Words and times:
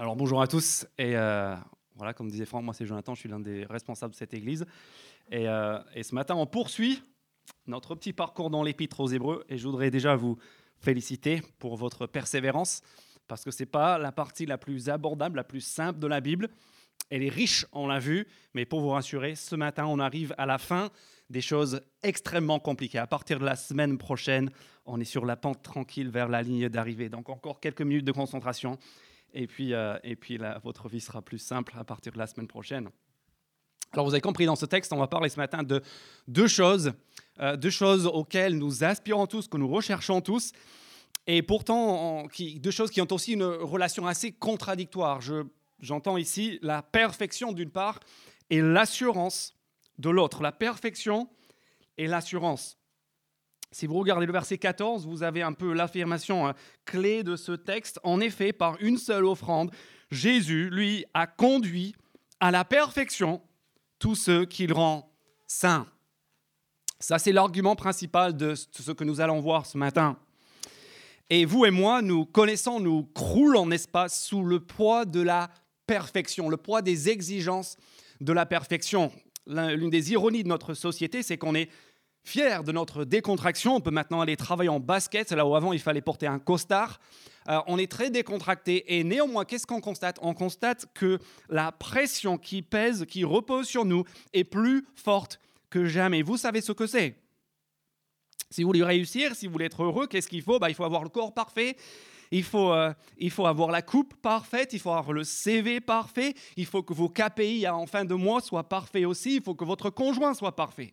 Alors 0.00 0.14
bonjour 0.14 0.40
à 0.40 0.46
tous 0.46 0.86
et 0.96 1.16
euh, 1.16 1.56
voilà 1.96 2.14
comme 2.14 2.30
disait 2.30 2.44
Franck, 2.44 2.62
moi 2.62 2.72
c'est 2.72 2.86
Jonathan, 2.86 3.16
je 3.16 3.20
suis 3.20 3.28
l'un 3.28 3.40
des 3.40 3.64
responsables 3.64 4.12
de 4.12 4.16
cette 4.16 4.32
église 4.32 4.64
et, 5.28 5.48
euh, 5.48 5.80
et, 5.92 6.04
ce 6.04 6.14
matin 6.14 6.36
on 6.36 6.46
poursuit 6.46 7.02
notre 7.66 7.96
petit 7.96 8.12
parcours 8.12 8.48
dans 8.48 8.62
l'épître 8.62 9.00
aux 9.00 9.08
Hébreux 9.08 9.44
et 9.48 9.58
je 9.58 9.66
voudrais 9.66 9.90
déjà 9.90 10.14
vous 10.14 10.38
féliciter 10.78 11.42
pour 11.58 11.76
votre 11.76 12.06
persévérance 12.06 12.82
parce 13.26 13.42
que 13.42 13.50
c'est 13.50 13.66
pas 13.66 13.98
la 13.98 14.12
partie 14.12 14.46
la 14.46 14.56
plus 14.56 14.88
abordable, 14.88 15.34
la 15.34 15.42
plus 15.42 15.62
simple 15.62 15.98
de 15.98 16.06
la 16.06 16.20
Bible. 16.20 16.48
Elle 17.10 17.24
est 17.24 17.28
riche, 17.28 17.66
on 17.72 17.88
l'a 17.88 17.98
vu, 17.98 18.28
mais 18.54 18.66
pour 18.66 18.80
vous 18.80 18.90
rassurer, 18.90 19.34
ce 19.34 19.56
matin 19.56 19.84
on 19.86 19.98
arrive 19.98 20.32
à 20.38 20.46
la 20.46 20.58
fin 20.58 20.90
des 21.28 21.40
choses 21.40 21.80
extrêmement 22.04 22.60
compliquées. 22.60 22.98
À 22.98 23.08
partir 23.08 23.40
de 23.40 23.44
la 23.44 23.56
semaine 23.56 23.98
prochaine, 23.98 24.52
on 24.86 25.00
est 25.00 25.04
sur 25.04 25.26
la 25.26 25.34
pente 25.34 25.64
tranquille 25.64 26.08
vers 26.08 26.28
la 26.28 26.42
ligne 26.42 26.68
d'arrivée. 26.68 27.08
Donc 27.08 27.28
encore 27.30 27.58
quelques 27.58 27.82
minutes 27.82 28.04
de 28.04 28.12
concentration 28.12 28.78
et 29.34 29.46
puis, 29.46 29.74
euh, 29.74 29.98
et 30.02 30.16
puis 30.16 30.38
votre 30.62 30.88
vie 30.88 31.00
sera 31.00 31.22
plus 31.22 31.38
simple 31.38 31.74
à 31.78 31.84
partir 31.84 32.12
de 32.12 32.18
la 32.18 32.26
semaine 32.26 32.48
prochaine. 32.48 32.88
Alors 33.92 34.04
vous 34.06 34.12
avez 34.12 34.20
compris, 34.20 34.46
dans 34.46 34.56
ce 34.56 34.66
texte, 34.66 34.92
on 34.92 34.98
va 34.98 35.06
parler 35.06 35.28
ce 35.28 35.38
matin 35.38 35.62
de 35.62 35.82
deux 36.26 36.48
choses, 36.48 36.92
euh, 37.40 37.56
deux 37.56 37.70
choses 37.70 38.06
auxquelles 38.06 38.56
nous 38.58 38.84
aspirons 38.84 39.26
tous, 39.26 39.48
que 39.48 39.56
nous 39.56 39.68
recherchons 39.68 40.20
tous, 40.20 40.52
et 41.26 41.42
pourtant 41.42 42.26
deux 42.56 42.70
choses 42.70 42.90
qui 42.90 43.00
ont 43.00 43.10
aussi 43.10 43.32
une 43.32 43.44
relation 43.44 44.06
assez 44.06 44.32
contradictoire. 44.32 45.20
j'entends 45.80 46.16
ici 46.16 46.58
la 46.62 46.82
perfection 46.82 47.52
d'une 47.52 47.70
part 47.70 48.00
et 48.50 48.60
l'assurance 48.60 49.54
de 49.98 50.10
l'autre. 50.10 50.42
La 50.42 50.52
perfection 50.52 51.28
et 51.98 52.06
l'assurance. 52.06 52.77
Si 53.70 53.86
vous 53.86 53.98
regardez 53.98 54.26
le 54.26 54.32
verset 54.32 54.58
14, 54.58 55.06
vous 55.06 55.22
avez 55.22 55.42
un 55.42 55.52
peu 55.52 55.72
l'affirmation 55.72 56.46
hein, 56.46 56.54
clé 56.84 57.22
de 57.22 57.36
ce 57.36 57.52
texte. 57.52 58.00
En 58.02 58.20
effet, 58.20 58.52
par 58.52 58.76
une 58.80 58.96
seule 58.96 59.26
offrande, 59.26 59.70
Jésus, 60.10 60.70
lui, 60.70 61.04
a 61.12 61.26
conduit 61.26 61.94
à 62.40 62.50
la 62.50 62.64
perfection 62.64 63.42
tous 63.98 64.14
ceux 64.14 64.46
qu'il 64.46 64.72
rend 64.72 65.12
saints. 65.46 65.86
Ça, 66.98 67.18
c'est 67.18 67.32
l'argument 67.32 67.76
principal 67.76 68.36
de 68.36 68.54
ce 68.54 68.92
que 68.92 69.04
nous 69.04 69.20
allons 69.20 69.40
voir 69.40 69.66
ce 69.66 69.76
matin. 69.76 70.18
Et 71.30 71.44
vous 71.44 71.66
et 71.66 71.70
moi, 71.70 72.00
nous 72.00 72.24
connaissons, 72.24 72.80
nous 72.80 73.04
croulons, 73.04 73.66
n'est-ce 73.66 73.86
pas, 73.86 74.08
sous 74.08 74.42
le 74.42 74.60
poids 74.60 75.04
de 75.04 75.20
la 75.20 75.50
perfection, 75.86 76.48
le 76.48 76.56
poids 76.56 76.80
des 76.80 77.10
exigences 77.10 77.76
de 78.20 78.32
la 78.32 78.46
perfection. 78.46 79.12
L'une 79.46 79.90
des 79.90 80.12
ironies 80.12 80.42
de 80.42 80.48
notre 80.48 80.74
société, 80.74 81.22
c'est 81.22 81.38
qu'on 81.38 81.54
est 81.54 81.70
fier 82.28 82.62
de 82.62 82.72
notre 82.72 83.04
décontraction. 83.04 83.76
On 83.76 83.80
peut 83.80 83.90
maintenant 83.90 84.20
aller 84.20 84.36
travailler 84.36 84.68
en 84.68 84.80
basket, 84.80 85.32
là 85.32 85.46
où 85.46 85.56
avant 85.56 85.72
il 85.72 85.80
fallait 85.80 86.02
porter 86.02 86.26
un 86.26 86.38
costard. 86.38 87.00
Euh, 87.48 87.58
on 87.66 87.78
est 87.78 87.90
très 87.90 88.10
décontracté 88.10 88.96
et 88.98 89.02
néanmoins, 89.02 89.46
qu'est-ce 89.46 89.66
qu'on 89.66 89.80
constate? 89.80 90.18
On 90.20 90.34
constate 90.34 90.86
que 90.92 91.18
la 91.48 91.72
pression 91.72 92.36
qui 92.36 92.60
pèse, 92.60 93.06
qui 93.06 93.24
repose 93.24 93.66
sur 93.66 93.86
nous, 93.86 94.04
est 94.34 94.44
plus 94.44 94.86
forte 94.94 95.40
que 95.70 95.86
jamais. 95.86 96.22
Vous 96.22 96.36
savez 96.36 96.60
ce 96.60 96.72
que 96.72 96.86
c'est? 96.86 97.16
Si 98.50 98.62
vous 98.62 98.68
voulez 98.68 98.84
réussir, 98.84 99.34
si 99.34 99.46
vous 99.46 99.52
voulez 99.52 99.66
être 99.66 99.82
heureux, 99.82 100.06
qu'est-ce 100.06 100.28
qu'il 100.28 100.42
faut? 100.42 100.58
Bah, 100.58 100.68
Il 100.68 100.74
faut 100.74 100.84
avoir 100.84 101.02
le 101.02 101.08
corps 101.08 101.32
parfait. 101.32 101.76
Il 102.30 102.42
faut, 102.42 102.72
euh, 102.72 102.92
il 103.16 103.30
faut 103.30 103.46
avoir 103.46 103.70
la 103.70 103.80
coupe 103.80 104.14
parfaite, 104.16 104.74
il 104.74 104.80
faut 104.80 104.90
avoir 104.90 105.14
le 105.14 105.24
CV 105.24 105.80
parfait, 105.80 106.34
il 106.58 106.66
faut 106.66 106.82
que 106.82 106.92
vos 106.92 107.08
KPI 107.08 107.66
en 107.68 107.86
fin 107.86 108.04
de 108.04 108.14
mois 108.14 108.42
soient 108.42 108.68
parfaits 108.68 109.06
aussi, 109.06 109.36
il 109.36 109.42
faut 109.42 109.54
que 109.54 109.64
votre 109.64 109.88
conjoint 109.88 110.34
soit 110.34 110.54
parfait. 110.54 110.92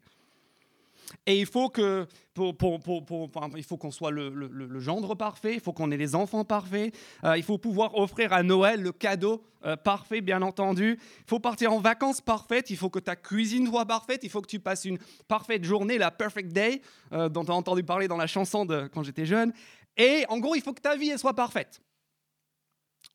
Et 1.25 1.39
il 1.39 1.45
faut 1.45 1.69
que, 1.69 2.07
faut 2.35 2.53
qu'on 2.53 3.91
soit 3.91 4.11
le, 4.11 4.79
gendre 4.79 5.15
parfait, 5.15 5.55
il 5.55 5.59
faut 5.59 5.73
qu'on 5.73 5.91
ait 5.91 5.97
les 5.97 6.15
enfants 6.15 6.45
parfaits, 6.45 6.95
euh, 7.23 7.37
il 7.37 7.43
faut 7.43 7.57
pouvoir 7.57 7.95
offrir 7.95 8.33
à 8.33 8.43
Noël 8.43 8.81
le 8.81 8.91
cadeau 8.91 9.43
euh, 9.65 9.75
parfait, 9.75 10.21
bien 10.21 10.41
entendu. 10.41 10.99
Il 10.99 11.29
faut 11.29 11.39
partir 11.39 11.73
en 11.73 11.79
vacances 11.79 12.21
parfaites, 12.21 12.69
il 12.69 12.77
faut 12.77 12.89
que 12.89 12.99
ta 12.99 13.15
cuisine 13.15 13.67
soit 13.67 13.85
parfaite, 13.85 14.21
il 14.23 14.29
faut 14.29 14.41
que 14.41 14.47
tu 14.47 14.59
passes 14.59 14.85
une 14.85 14.99
parfaite 15.27 15.63
journée, 15.63 15.97
la 15.97 16.11
perfect 16.11 16.51
day, 16.51 16.81
euh, 17.13 17.29
dont 17.29 17.45
tu 17.45 17.51
as 17.51 17.55
entendu 17.55 17.83
parler 17.83 18.07
dans 18.07 18.17
la 18.17 18.27
chanson 18.27 18.65
de 18.65 18.87
quand 18.87 19.03
j'étais 19.03 19.25
jeune. 19.25 19.53
Et 19.97 20.25
en 20.29 20.39
gros, 20.39 20.55
il 20.55 20.61
faut 20.61 20.73
que 20.73 20.81
ta 20.81 20.95
vie 20.95 21.17
soit 21.17 21.33
parfaite. 21.33 21.81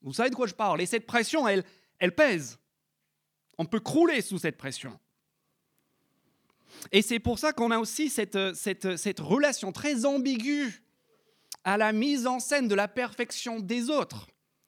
Vous 0.02 0.14
savez 0.14 0.30
de 0.30 0.34
quoi 0.34 0.46
je 0.46 0.54
parle? 0.54 0.80
Et 0.80 0.86
cette 0.86 1.06
pression, 1.06 1.46
elle, 1.46 1.64
elle 1.98 2.14
pèse. 2.14 2.58
On 3.58 3.66
peut 3.66 3.80
crouler 3.80 4.22
sous 4.22 4.38
cette 4.38 4.56
pression. 4.56 4.98
Et 6.92 7.02
c'est 7.02 7.18
pour 7.18 7.38
ça 7.38 7.52
qu'on 7.52 7.70
a 7.70 7.78
aussi 7.78 8.10
cette, 8.10 8.54
cette, 8.54 9.20
relation 9.20 9.72
très 9.72 10.04
ambiguë 10.04 10.82
à 11.64 11.76
la 11.76 11.92
mise 11.92 12.26
en 12.26 12.40
scène 12.40 12.68
de 12.68 12.74
la 12.74 12.88
perfection 12.88 13.60
des 13.60 13.90
autres, 13.90 14.26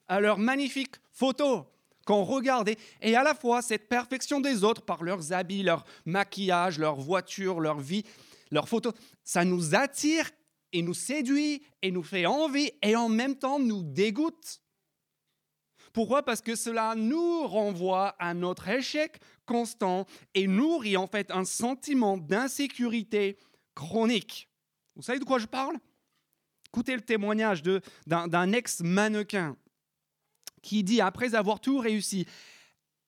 à 0.09 0.21
leurs 0.21 0.39
magnifiques 0.39 0.97
photos 1.13 1.65
qu'on 2.05 2.25
regarde, 2.25 2.71
et 3.01 3.17
à 3.17 3.23
la 3.23 3.35
fois 3.35 3.63
cette 3.63 3.89
perfection 3.89 4.41
des 4.41 4.65
autres 4.65 4.83
par 4.83 5.03
leurs 5.05 5.33
habits, 5.33 5.63
leur 5.63 5.85
maquillage, 6.05 6.79
leur 6.79 6.97
voiture, 6.97 7.61
leur 7.61 7.79
vie, 7.79 8.05
leurs 8.51 8.69
photos, 8.69 8.93
ça 9.25 9.45
nous 9.45 9.75
attire 9.75 10.31
et 10.73 10.83
nous 10.83 10.95
séduit 10.95 11.63
et 11.83 11.91
nous 11.91 12.03
fait 12.03 12.27
envie 12.27 12.71
et 12.83 12.97
en 12.97 13.09
même 13.09 13.37
temps 13.37 13.59
nous 13.59 13.83
dégoûte. 13.83 14.62
Pourquoi? 15.93 16.23
Parce 16.23 16.41
que 16.41 16.55
cela 16.55 16.95
nous 16.97 17.47
renvoie 17.47 18.17
à 18.19 18.33
notre 18.35 18.69
échec 18.69 19.21
constant 19.45 20.07
et 20.35 20.47
nourrit 20.47 20.97
en 20.97 21.07
fait 21.07 21.31
un 21.31 21.45
sentiment 21.45 22.17
d'insécurité 22.17 23.37
chronique. 23.75 24.49
Vous 24.97 25.03
savez 25.03 25.19
de 25.19 25.25
quoi 25.25 25.39
je 25.39 25.47
parle? 25.47 25.77
Écoutez 26.69 26.95
le 26.95 27.03
témoignage 27.03 27.63
d'un 28.07 28.53
ex-mannequin 28.53 29.57
qui 30.63 30.83
dit, 30.83 31.01
après 31.01 31.35
avoir 31.35 31.61
tout 31.61 31.79
réussi 31.79 32.27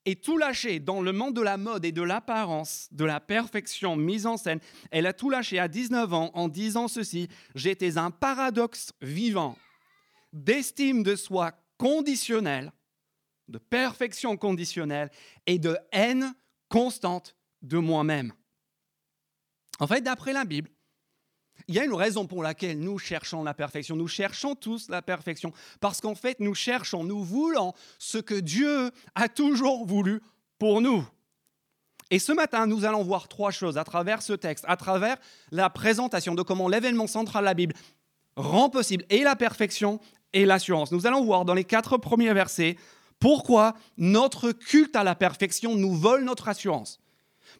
et 0.05 0.16
tout 0.16 0.37
lâché 0.37 0.81
dans 0.81 1.01
le 1.01 1.12
monde 1.12 1.34
de 1.34 1.41
la 1.41 1.56
mode 1.56 1.87
et 1.87 1.93
de 1.93 2.03
l'apparence, 2.03 2.89
de 2.91 3.06
la 3.06 3.21
perfection 3.21 3.97
mise 3.97 4.27
en 4.27 4.37
scène, 4.37 4.61
elle 4.91 5.06
a 5.06 5.15
tout 5.15 5.31
lâché 5.31 5.59
à 5.59 5.69
19 5.69 6.12
ans 6.12 6.31
en 6.34 6.49
disant 6.49 6.89
ceci, 6.89 7.28
j'étais 7.55 7.97
un 7.97 8.11
paradoxe 8.11 8.93
vivant. 9.01 9.56
D'estime 10.34 11.03
de 11.03 11.16
soi 11.16 11.53
conditionnelle 11.84 12.72
de 13.49 13.59
perfection 13.59 14.39
conditionnelle 14.39 15.11
et 15.47 15.59
de 15.59 15.77
haine 15.93 16.34
constante 16.71 17.37
de 17.61 17.77
moi-même. 17.77 18.33
En 19.81 19.87
fait, 19.87 20.00
d'après 20.00 20.33
la 20.33 20.47
Bible, 20.47 20.71
il 21.69 21.75
y 21.75 21.78
a 21.78 21.84
une 21.84 21.93
raison 21.93 22.27
pour 22.27 22.43
laquelle 22.43 22.78
nous 22.81 22.99
cherchons 22.99 23.45
la 23.45 23.53
perfection. 23.53 23.97
Nous 23.97 24.09
cherchons 24.09 24.55
tous 24.55 24.89
la 24.89 25.03
perfection 25.03 25.53
parce 25.78 26.00
qu'en 26.00 26.15
fait, 26.15 26.41
nous 26.41 26.55
cherchons, 26.55 27.05
nous 27.05 27.22
voulons 27.22 27.75
ce 27.99 28.16
que 28.16 28.41
Dieu 28.41 28.91
a 29.15 29.28
toujours 29.28 29.84
voulu 29.84 30.22
pour 30.59 30.81
nous. 30.81 31.06
Et 32.11 32.19
ce 32.19 32.33
matin, 32.33 32.66
nous 32.66 32.87
allons 32.87 33.03
voir 33.03 33.28
trois 33.28 33.51
choses 33.51 33.77
à 33.77 33.84
travers 33.84 34.22
ce 34.22 34.33
texte, 34.33 34.65
à 34.69 34.78
travers 34.78 35.19
la 35.51 35.69
présentation 35.69 36.34
de 36.34 36.41
comment 36.41 36.69
l'événement 36.69 37.09
central 37.09 37.43
de 37.43 37.49
la 37.49 37.55
Bible 37.55 37.75
rend 38.37 38.71
possible 38.71 39.05
et 39.11 39.22
la 39.22 39.37
perfection 39.37 40.01
et 40.34 40.45
l'assurance. 40.45 40.93
Nous 40.93 41.06
allons 41.06 41.25
voir 41.25 41.47
dans 41.47 41.55
les 41.55 41.65
quatre 41.65 41.97
premiers 41.97 42.34
versets 42.34 42.77
pourquoi 43.19 43.75
notre 43.97 44.53
culte 44.53 44.97
à 44.97 45.05
la 45.05 45.15
perfection 45.15 45.75
nous 45.77 45.95
vole 45.95 46.25
notre 46.25 46.49
assurance 46.49 47.00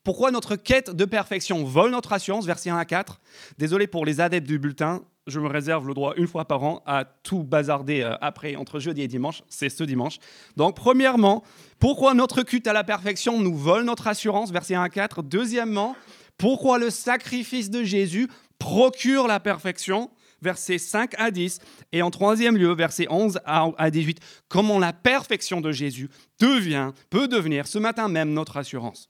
Pourquoi 0.03 0.31
notre 0.31 0.57
quête 0.57 0.91
de 0.91 1.05
perfection 1.07 1.65
vole 1.65 1.91
notre 1.91 2.12
assurance 2.12 2.45
Verset 2.45 2.69
1 2.71 2.77
à 2.77 2.85
4. 2.85 3.21
Désolé 3.57 3.87
pour 3.87 4.05
les 4.05 4.21
adeptes 4.21 4.47
du 4.47 4.59
bulletin, 4.59 5.03
je 5.27 5.41
me 5.41 5.49
réserve 5.49 5.89
le 5.89 5.95
droit 5.95 6.12
une 6.17 6.27
fois 6.27 6.45
par 6.45 6.62
an 6.65 6.83
à 6.85 7.05
tout 7.05 7.45
bazarder 7.45 8.03
euh, 8.03 8.15
après, 8.21 8.57
entre 8.57 8.79
jeudi 8.79 9.01
et 9.01 9.09
dimanche. 9.09 9.43
C'est 9.49 9.71
ce 9.71 9.85
dimanche. 9.85 10.19
Donc, 10.56 10.77
premièrement, 10.77 11.43
pourquoi 11.79 12.12
notre 12.12 12.43
culte 12.43 12.67
à 12.67 12.75
la 12.75 12.85
perfection 12.85 13.41
nous 13.41 13.56
vole 13.56 13.85
notre 13.85 14.06
assurance 14.06 14.51
Verset 14.53 14.75
1 14.75 14.83
à 14.83 14.89
4. 14.91 15.23
Deuxièmement, 15.23 15.97
pourquoi 16.37 16.79
le 16.79 16.91
sacrifice 16.91 17.71
de 17.71 17.85
Jésus 17.85 18.29
procure 18.59 19.27
la 19.27 19.41
perfection? 19.41 20.11
Versets 20.43 20.78
5 20.78 21.15
à 21.19 21.31
10, 21.31 21.59
et 21.93 22.03
en 22.03 22.11
troisième 22.11 22.56
lieu, 22.56 22.72
versets 22.75 23.06
11 23.09 23.41
à 23.45 23.91
18, 23.91 24.21
comment 24.49 24.78
la 24.78 24.93
perfection 24.93 25.61
de 25.61 25.72
Jésus 25.72 26.09
devient, 26.41 26.93
peut 27.11 27.29
devenir 27.29 27.67
ce 27.67 27.79
matin 27.79 28.09
même 28.09 28.32
notre 28.32 28.56
assurance. 28.56 29.09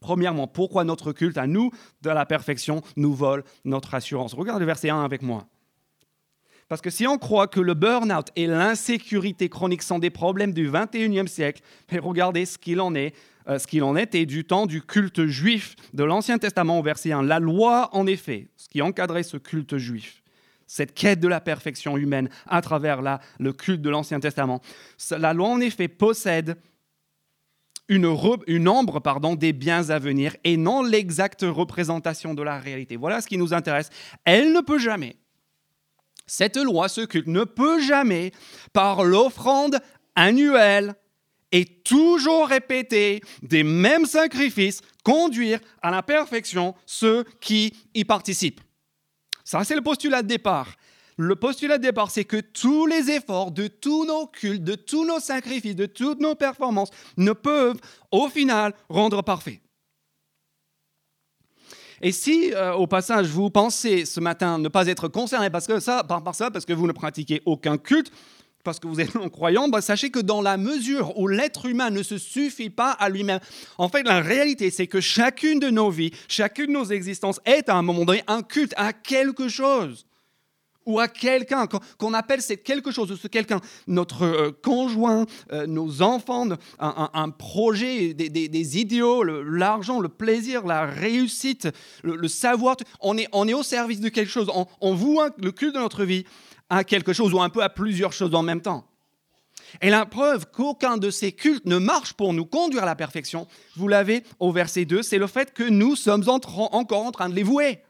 Premièrement, 0.00 0.46
pourquoi 0.46 0.84
notre 0.84 1.12
culte 1.12 1.38
à 1.38 1.46
nous 1.46 1.70
de 2.02 2.10
la 2.10 2.26
perfection 2.26 2.82
nous 2.96 3.14
vole 3.14 3.42
notre 3.64 3.94
assurance? 3.94 4.34
Regarde 4.34 4.60
le 4.60 4.66
verset 4.66 4.90
1 4.90 5.02
avec 5.02 5.22
moi. 5.22 5.46
Parce 6.68 6.80
que 6.80 6.90
si 6.90 7.06
on 7.06 7.18
croit 7.18 7.46
que 7.46 7.60
le 7.60 7.74
burn-out 7.74 8.28
et 8.36 8.46
l'insécurité 8.46 9.48
chronique 9.48 9.82
sont 9.82 9.98
des 9.98 10.10
problèmes 10.10 10.52
du 10.52 10.70
21e 10.70 11.26
siècle, 11.26 11.62
mais 11.92 11.98
regardez 11.98 12.46
ce 12.46 12.58
qu'il 12.58 12.80
en 12.80 12.94
est, 12.94 13.14
euh, 13.48 13.58
ce 13.58 13.66
qu'il 13.66 13.82
en 13.82 13.96
était 13.96 14.24
du 14.24 14.44
temps 14.44 14.66
du 14.66 14.80
culte 14.80 15.26
juif 15.26 15.76
de 15.92 16.04
l'Ancien 16.04 16.38
Testament 16.38 16.78
au 16.78 16.82
verset 16.82 17.12
1. 17.12 17.22
La 17.22 17.38
loi, 17.38 17.90
en 17.92 18.06
effet, 18.06 18.48
ce 18.56 18.68
qui 18.68 18.80
encadrait 18.80 19.22
ce 19.22 19.36
culte 19.36 19.76
juif, 19.76 20.23
cette 20.66 20.94
quête 20.94 21.20
de 21.20 21.28
la 21.28 21.40
perfection 21.40 21.96
humaine 21.96 22.28
à 22.46 22.60
travers 22.60 23.00
le 23.38 23.52
culte 23.52 23.82
de 23.82 23.90
l'Ancien 23.90 24.20
Testament. 24.20 24.60
La 25.10 25.32
loi, 25.32 25.48
en 25.48 25.60
effet, 25.60 25.88
possède 25.88 26.56
une, 27.88 28.06
ombre 28.68 29.00
pardon, 29.00 29.34
des 29.34 29.52
biens 29.52 29.90
à 29.90 29.98
venir 29.98 30.36
et 30.44 30.56
non 30.56 30.82
l'exacte 30.82 31.44
représentation 31.46 32.34
de 32.34 32.42
la 32.42 32.58
réalité. 32.58 32.96
Voilà 32.96 33.20
ce 33.20 33.28
qui 33.28 33.38
nous 33.38 33.52
intéresse. 33.52 33.90
Elle 34.24 34.52
ne 34.52 34.60
peut 34.60 34.78
jamais, 34.78 35.16
cette 36.26 36.56
loi, 36.56 36.88
ce 36.88 37.02
culte, 37.02 37.26
ne 37.26 37.44
peut 37.44 37.80
jamais, 37.80 38.32
par 38.72 39.04
l'offrande 39.04 39.80
annuels 40.14 40.94
et 41.52 41.64
toujours 41.64 42.48
répétés 42.48 43.20
des 43.42 43.62
mêmes 43.62 44.06
sacrifices 44.06 44.80
conduire 45.04 45.60
à 45.82 45.90
la 45.90 46.02
perfection 46.02 46.74
ceux 46.86 47.24
qui 47.40 47.74
y 47.94 48.04
participent. 48.04 48.60
Ça, 49.44 49.62
c'est 49.62 49.76
le 49.76 49.82
postulat 49.82 50.22
de 50.22 50.28
départ. 50.28 50.74
Le 51.16 51.36
postulat 51.36 51.78
de 51.78 51.82
départ, 51.82 52.10
c'est 52.10 52.24
que 52.24 52.40
tous 52.40 52.86
les 52.86 53.10
efforts 53.10 53.52
de 53.52 53.68
tous 53.68 54.04
nos 54.04 54.26
cultes, 54.26 54.64
de 54.64 54.74
tous 54.74 55.06
nos 55.06 55.20
sacrifices, 55.20 55.76
de 55.76 55.86
toutes 55.86 56.20
nos 56.20 56.34
performances 56.34 56.90
ne 57.16 57.32
peuvent 57.32 57.78
au 58.10 58.28
final 58.28 58.74
rendre 58.88 59.22
parfait. 59.22 59.60
Et 62.00 62.10
si, 62.10 62.52
euh, 62.52 62.72
au 62.74 62.86
passage, 62.86 63.28
vous 63.28 63.48
pensez 63.50 64.04
ce 64.04 64.18
matin 64.18 64.58
ne 64.58 64.68
pas 64.68 64.86
être 64.88 65.08
concerné 65.08 65.50
parce 65.50 65.66
que 65.66 65.78
ça, 65.78 66.02
par, 66.02 66.34
ça, 66.34 66.50
parce 66.50 66.64
que 66.64 66.72
vous 66.72 66.86
ne 66.86 66.92
pratiquez 66.92 67.40
aucun 67.46 67.78
culte, 67.78 68.10
parce 68.64 68.80
que 68.80 68.88
vous 68.88 69.00
êtes 69.00 69.14
non-croyant, 69.14 69.68
bah, 69.68 69.80
sachez 69.80 70.10
que 70.10 70.18
dans 70.18 70.42
la 70.42 70.56
mesure 70.56 71.16
où 71.18 71.28
l'être 71.28 71.66
humain 71.66 71.90
ne 71.90 72.02
se 72.02 72.18
suffit 72.18 72.70
pas 72.70 72.90
à 72.90 73.08
lui-même, 73.08 73.40
en 73.78 73.88
fait, 73.88 74.02
la 74.02 74.20
réalité, 74.20 74.70
c'est 74.70 74.86
que 74.86 75.00
chacune 75.00 75.60
de 75.60 75.70
nos 75.70 75.90
vies, 75.90 76.10
chacune 76.28 76.66
de 76.66 76.72
nos 76.72 76.86
existences 76.86 77.40
est 77.44 77.68
à 77.68 77.76
un 77.76 77.82
moment 77.82 78.04
donné 78.04 78.24
un 78.26 78.42
culte 78.42 78.74
à 78.76 78.92
quelque 78.92 79.48
chose 79.48 80.06
ou 80.86 81.00
à 81.00 81.08
quelqu'un 81.08 81.66
qu'on 81.98 82.14
appelle 82.14 82.42
c'est 82.42 82.58
quelque 82.58 82.90
chose 82.90 83.08
de 83.08 83.16
ce 83.16 83.28
quelqu'un, 83.28 83.60
notre 83.86 84.22
euh, 84.22 84.50
conjoint, 84.62 85.26
euh, 85.52 85.66
nos 85.66 86.02
enfants, 86.02 86.46
un, 86.78 87.30
projet, 87.30 88.14
des, 88.14 88.78
idéaux, 88.78 89.22
l'argent, 89.22 90.00
le, 90.00 90.08
plaisir, 90.08 90.66
la 90.66 90.84
réussite, 90.84 91.68
le, 92.02 92.28
savoir. 92.28 92.76
On 93.00 93.16
est, 93.16 93.28
on 93.32 93.48
est 93.48 93.54
au 93.54 93.62
service 93.62 94.00
de 94.00 94.08
quelque 94.08 94.30
chose. 94.30 94.50
On, 94.54 94.66
on 94.80 94.94
voue 94.94 95.20
le 95.38 95.52
culte 95.52 95.74
de 95.74 95.80
notre 95.80 96.04
vie 96.04 96.24
à 96.70 96.84
quelque 96.84 97.12
chose 97.12 97.32
ou 97.32 97.40
un 97.40 97.50
peu 97.50 97.62
à 97.62 97.68
plusieurs 97.68 98.12
choses 98.12 98.34
en 98.34 98.42
même 98.42 98.60
temps. 98.60 98.86
Et 99.80 99.90
la 99.90 100.06
preuve 100.06 100.46
qu'aucun 100.50 100.96
de 100.96 101.10
ces 101.10 101.32
cultes 101.32 101.66
ne 101.66 101.78
marche 101.78 102.12
pour 102.12 102.32
nous 102.32 102.46
conduire 102.46 102.82
à 102.82 102.86
la 102.86 102.96
perfection, 102.96 103.46
vous 103.76 103.88
l'avez 103.88 104.22
au 104.38 104.52
verset 104.52 104.84
2, 104.84 105.02
c'est 105.02 105.18
le 105.18 105.26
fait 105.26 105.52
que 105.52 105.64
nous 105.64 105.96
sommes 105.96 106.28
encore 106.28 107.06
en 107.06 107.12
train 107.12 107.28
de 107.28 107.34
les 107.34 107.42
vouer. 107.42 107.80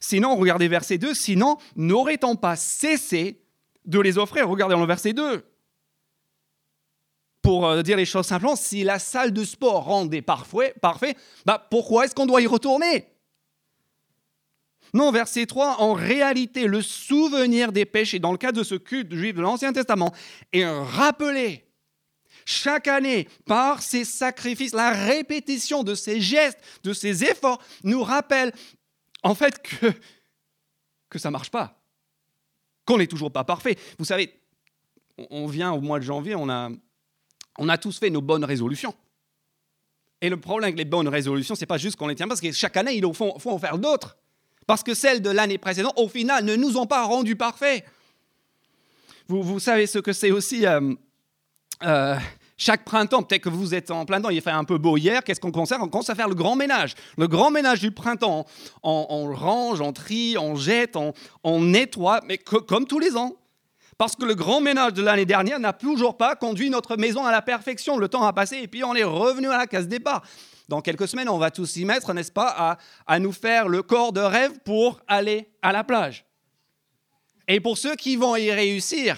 Sinon, 0.00 0.36
regardez 0.36 0.68
verset 0.68 0.98
2, 0.98 1.14
sinon, 1.14 1.56
n'aurait-on 1.76 2.36
pas 2.36 2.56
cessé 2.56 3.40
de 3.84 4.00
les 4.00 4.18
offrir? 4.18 4.48
Regardez 4.48 4.74
dans 4.74 4.80
le 4.80 4.86
verset 4.86 5.12
2. 5.12 5.44
Pour 7.42 7.66
euh, 7.66 7.82
dire 7.82 7.96
les 7.96 8.04
choses 8.04 8.26
simplement, 8.26 8.56
si 8.56 8.82
la 8.82 8.98
salle 8.98 9.32
de 9.32 9.44
sport 9.44 9.84
rendait 9.84 10.22
parfait, 10.22 10.74
parfait 10.82 11.16
bah 11.46 11.66
pourquoi 11.70 12.04
est-ce 12.04 12.14
qu'on 12.14 12.26
doit 12.26 12.42
y 12.42 12.46
retourner? 12.46 13.06
Non, 14.94 15.10
verset 15.12 15.46
3, 15.46 15.80
en 15.80 15.92
réalité, 15.92 16.66
le 16.66 16.82
souvenir 16.82 17.72
des 17.72 17.84
péchés 17.84 18.18
dans 18.18 18.32
le 18.32 18.38
cadre 18.38 18.58
de 18.58 18.64
ce 18.64 18.74
culte 18.74 19.14
juif 19.14 19.34
de 19.34 19.42
l'Ancien 19.42 19.72
Testament 19.72 20.14
est 20.52 20.64
rappelé 20.66 21.64
chaque 22.44 22.88
année 22.88 23.28
par 23.44 23.82
ces 23.82 24.04
sacrifices. 24.04 24.72
La 24.72 24.90
répétition 24.90 25.84
de 25.84 25.94
ces 25.94 26.20
gestes, 26.20 26.58
de 26.82 26.92
ces 26.92 27.24
efforts 27.24 27.60
nous 27.84 28.02
rappelle 28.02 28.52
en 29.22 29.34
fait 29.34 29.60
que, 29.62 29.92
que 31.10 31.18
ça 31.18 31.28
ne 31.28 31.32
marche 31.32 31.50
pas, 31.50 31.78
qu'on 32.86 32.98
n'est 32.98 33.06
toujours 33.06 33.30
pas 33.30 33.44
parfait. 33.44 33.76
Vous 33.98 34.06
savez, 34.06 34.32
on 35.30 35.46
vient 35.46 35.72
au 35.72 35.80
mois 35.80 35.98
de 35.98 36.04
janvier, 36.04 36.34
on 36.34 36.48
a, 36.48 36.70
on 37.58 37.68
a 37.68 37.76
tous 37.76 37.98
fait 37.98 38.10
nos 38.10 38.22
bonnes 38.22 38.44
résolutions. 38.44 38.94
Et 40.20 40.30
le 40.30 40.40
problème 40.40 40.68
avec 40.68 40.78
les 40.78 40.84
bonnes 40.84 41.08
résolutions, 41.08 41.54
c'est 41.54 41.66
pas 41.66 41.78
juste 41.78 41.96
qu'on 41.96 42.08
les 42.08 42.14
tient, 42.14 42.26
parce 42.26 42.40
que 42.40 42.50
chaque 42.52 42.76
année, 42.76 42.96
il 42.96 43.14
faut, 43.14 43.38
faut 43.38 43.50
en 43.50 43.58
faire 43.58 43.78
d'autres. 43.78 44.16
Parce 44.68 44.82
que 44.82 44.92
celles 44.92 45.22
de 45.22 45.30
l'année 45.30 45.56
précédente, 45.56 45.94
au 45.96 46.08
final, 46.08 46.44
ne 46.44 46.54
nous 46.54 46.76
ont 46.76 46.84
pas 46.84 47.02
rendus 47.04 47.36
parfaits. 47.36 47.86
Vous, 49.26 49.58
savez 49.58 49.86
ce 49.86 49.98
que 49.98 50.12
c'est 50.12 50.30
aussi 50.30 50.66
euh, 50.66 50.92
euh, 51.84 52.16
chaque 52.58 52.84
printemps, 52.84 53.22
peut-être 53.22 53.44
que 53.44 53.48
vous 53.48 53.74
êtes 53.74 53.90
en 53.90 54.04
plein 54.04 54.20
temps, 54.20 54.28
il 54.28 54.42
fait 54.42 54.50
un 54.50 54.64
peu 54.64 54.76
beau 54.76 54.98
hier, 54.98 55.24
qu'est-ce 55.24 55.40
qu'on 55.40 55.50
commence 55.50 55.72
On 55.72 55.88
commence 55.88 56.10
à 56.10 56.14
faire 56.14 56.28
le 56.28 56.34
grand 56.34 56.54
ménage. 56.54 56.96
Le 57.16 57.26
grand 57.28 57.50
ménage 57.50 57.80
du 57.80 57.92
printemps, 57.92 58.44
on, 58.82 59.34
range, 59.34 59.80
on 59.80 59.94
trie, 59.94 60.36
on 60.38 60.54
jette, 60.54 60.96
on, 61.44 61.60
nettoie, 61.62 62.20
mais 62.26 62.36
comme 62.36 62.84
tous 62.84 62.98
les 62.98 63.16
ans. 63.16 63.36
Parce 63.96 64.16
que 64.16 64.26
le 64.26 64.34
grand 64.34 64.60
ménage 64.60 64.92
de 64.92 65.02
l'année 65.02 65.24
dernière 65.24 65.58
n'a 65.60 65.72
toujours 65.72 66.18
pas 66.18 66.36
conduit 66.36 66.68
notre 66.68 66.98
maison 66.98 67.24
à 67.24 67.32
la 67.32 67.40
perfection. 67.40 67.96
Le 67.96 68.08
temps 68.08 68.22
a 68.22 68.34
passé 68.34 68.58
et 68.58 68.68
puis 68.68 68.84
on 68.84 68.94
est 68.94 69.02
revenu 69.02 69.48
à 69.48 69.56
la 69.56 69.66
case 69.66 69.88
départ. 69.88 70.22
Dans 70.68 70.82
quelques 70.82 71.08
semaines, 71.08 71.30
on 71.30 71.38
va 71.38 71.50
tous 71.50 71.76
y 71.76 71.84
mettre, 71.86 72.12
n'est-ce 72.12 72.30
pas, 72.30 72.78
à, 73.06 73.18
nous 73.18 73.32
faire 73.32 73.68
le 73.68 73.82
corps 73.82 74.12
de 74.12 74.20
rêve 74.20 74.58
pour 74.64 75.00
aller 75.08 75.48
à 75.62 75.72
la 75.72 75.82
plage. 75.82 76.26
Et 77.46 77.58
pour 77.60 77.78
ceux 77.78 77.96
qui 77.96 78.16
vont 78.16 78.36
y 78.36 78.52
réussir, 78.52 79.16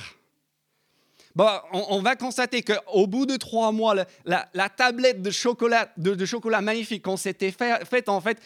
bah, 1.35 1.65
on, 1.73 2.01
va 2.03 2.15
constater 2.15 2.63
qu'au 2.63 3.09
bout 3.09 3.27
de 3.27 3.37
trois 3.37 3.73
mois, 3.73 3.97
la, 4.25 4.69
tablette 4.69 5.23
de 5.23 5.31
chocolat, 5.33 5.91
de, 5.97 6.25
chocolat 6.25 6.61
magnifique 6.61 7.03
qu'on 7.03 7.17
s'était 7.17 7.51
faite, 7.51 8.09
en 8.09 8.21
fait, 8.21 8.41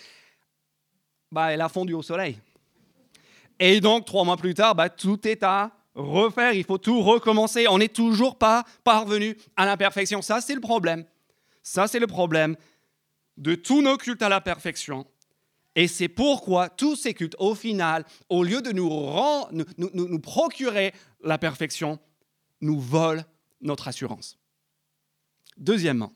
bah, 1.30 1.52
elle 1.52 1.60
a 1.60 1.68
fondu 1.68 1.92
au 1.92 2.02
soleil. 2.02 2.38
Et 3.60 3.80
donc, 3.82 4.06
trois 4.06 4.24
mois 4.24 4.38
plus 4.38 4.54
tard, 4.54 4.74
bah, 4.74 4.88
tout 4.88 5.28
est 5.28 5.42
à 5.42 5.72
refaire. 5.94 6.54
Il 6.54 6.64
faut 6.64 6.78
tout 6.78 7.02
recommencer. 7.02 7.66
On 7.68 7.78
n'est 7.78 7.88
toujours 7.88 8.36
pas 8.38 8.64
parvenu 8.82 9.36
à 9.56 9.66
la 9.66 9.76
perfection. 9.76 10.22
Ça, 10.22 10.40
c'est 10.40 10.54
le 10.54 10.60
problème. 10.60 11.04
Ça, 11.62 11.86
c'est 11.86 11.98
le 11.98 12.06
problème 12.06 12.56
de 13.36 13.54
tous 13.54 13.82
nos 13.82 13.96
cultes 13.96 14.22
à 14.22 14.28
la 14.28 14.40
perfection. 14.40 15.06
Et 15.76 15.88
c'est 15.88 16.08
pourquoi 16.08 16.68
tous 16.68 16.96
ces 16.96 17.14
cultes, 17.14 17.36
au 17.38 17.54
final, 17.54 18.04
au 18.28 18.44
lieu 18.44 18.62
de 18.62 18.70
nous, 18.72 20.18
procurer 20.20 20.92
la 21.22 21.38
perfection, 21.38 21.98
nous 22.60 22.78
vole 22.78 23.24
notre 23.60 23.88
assurance. 23.88 24.38
Deuxièmement, 25.56 26.12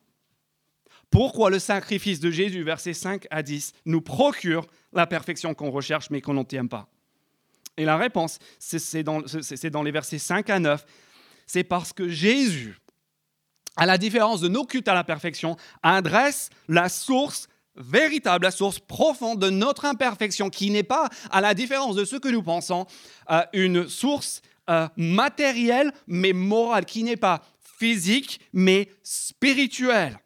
pourquoi 1.10 1.50
le 1.50 1.58
sacrifice 1.58 2.20
de 2.20 2.30
Jésus, 2.30 2.62
versets 2.62 2.94
5 2.94 3.26
à 3.30 3.42
10, 3.42 3.72
nous 3.86 4.00
procure 4.00 4.66
la 4.92 5.06
perfection 5.06 5.54
qu'on 5.54 5.70
recherche 5.70 6.10
mais 6.10 6.20
qu'on 6.20 6.34
n'obtient 6.34 6.66
pas? 6.66 6.88
Et 7.76 7.84
la 7.84 7.96
réponse, 7.96 8.38
c'est 8.58 9.02
dans, 9.02 9.22
dans, 9.22 9.82
les 9.82 9.90
versets 9.90 10.18
5 10.18 10.50
à 10.50 10.58
9, 10.58 10.84
c'est 11.46 11.64
parce 11.64 11.92
que 11.92 12.08
Jésus, 12.08 12.78
à 13.78 13.86
la 13.86 13.96
différence 13.96 14.40
de 14.40 14.48
nos 14.48 14.64
cultes 14.64 14.88
à 14.88 14.94
la 14.94 15.04
perfection, 15.04 15.56
adresse 15.82 16.50
la 16.68 16.88
source 16.88 17.48
véritable, 17.76 18.44
la 18.44 18.50
source 18.50 18.80
profonde 18.80 19.38
de 19.38 19.50
notre 19.50 19.84
imperfection, 19.84 20.50
qui 20.50 20.70
n'est 20.70 20.82
pas, 20.82 21.08
à 21.30 21.40
la 21.40 21.54
différence 21.54 21.94
de 21.94 22.04
ce 22.04 22.16
que 22.16 22.28
nous 22.28 22.42
pensons, 22.42 22.86
euh, 23.30 23.42
une 23.52 23.88
source 23.88 24.42
euh, 24.68 24.88
matériel 24.96 25.92
mais 26.08 26.32
moral, 26.32 26.84
qui 26.84 27.04
n'est 27.04 27.16
pas 27.16 27.42
physique 27.78 28.40
mais 28.52 28.88
spirituel. 29.04 30.18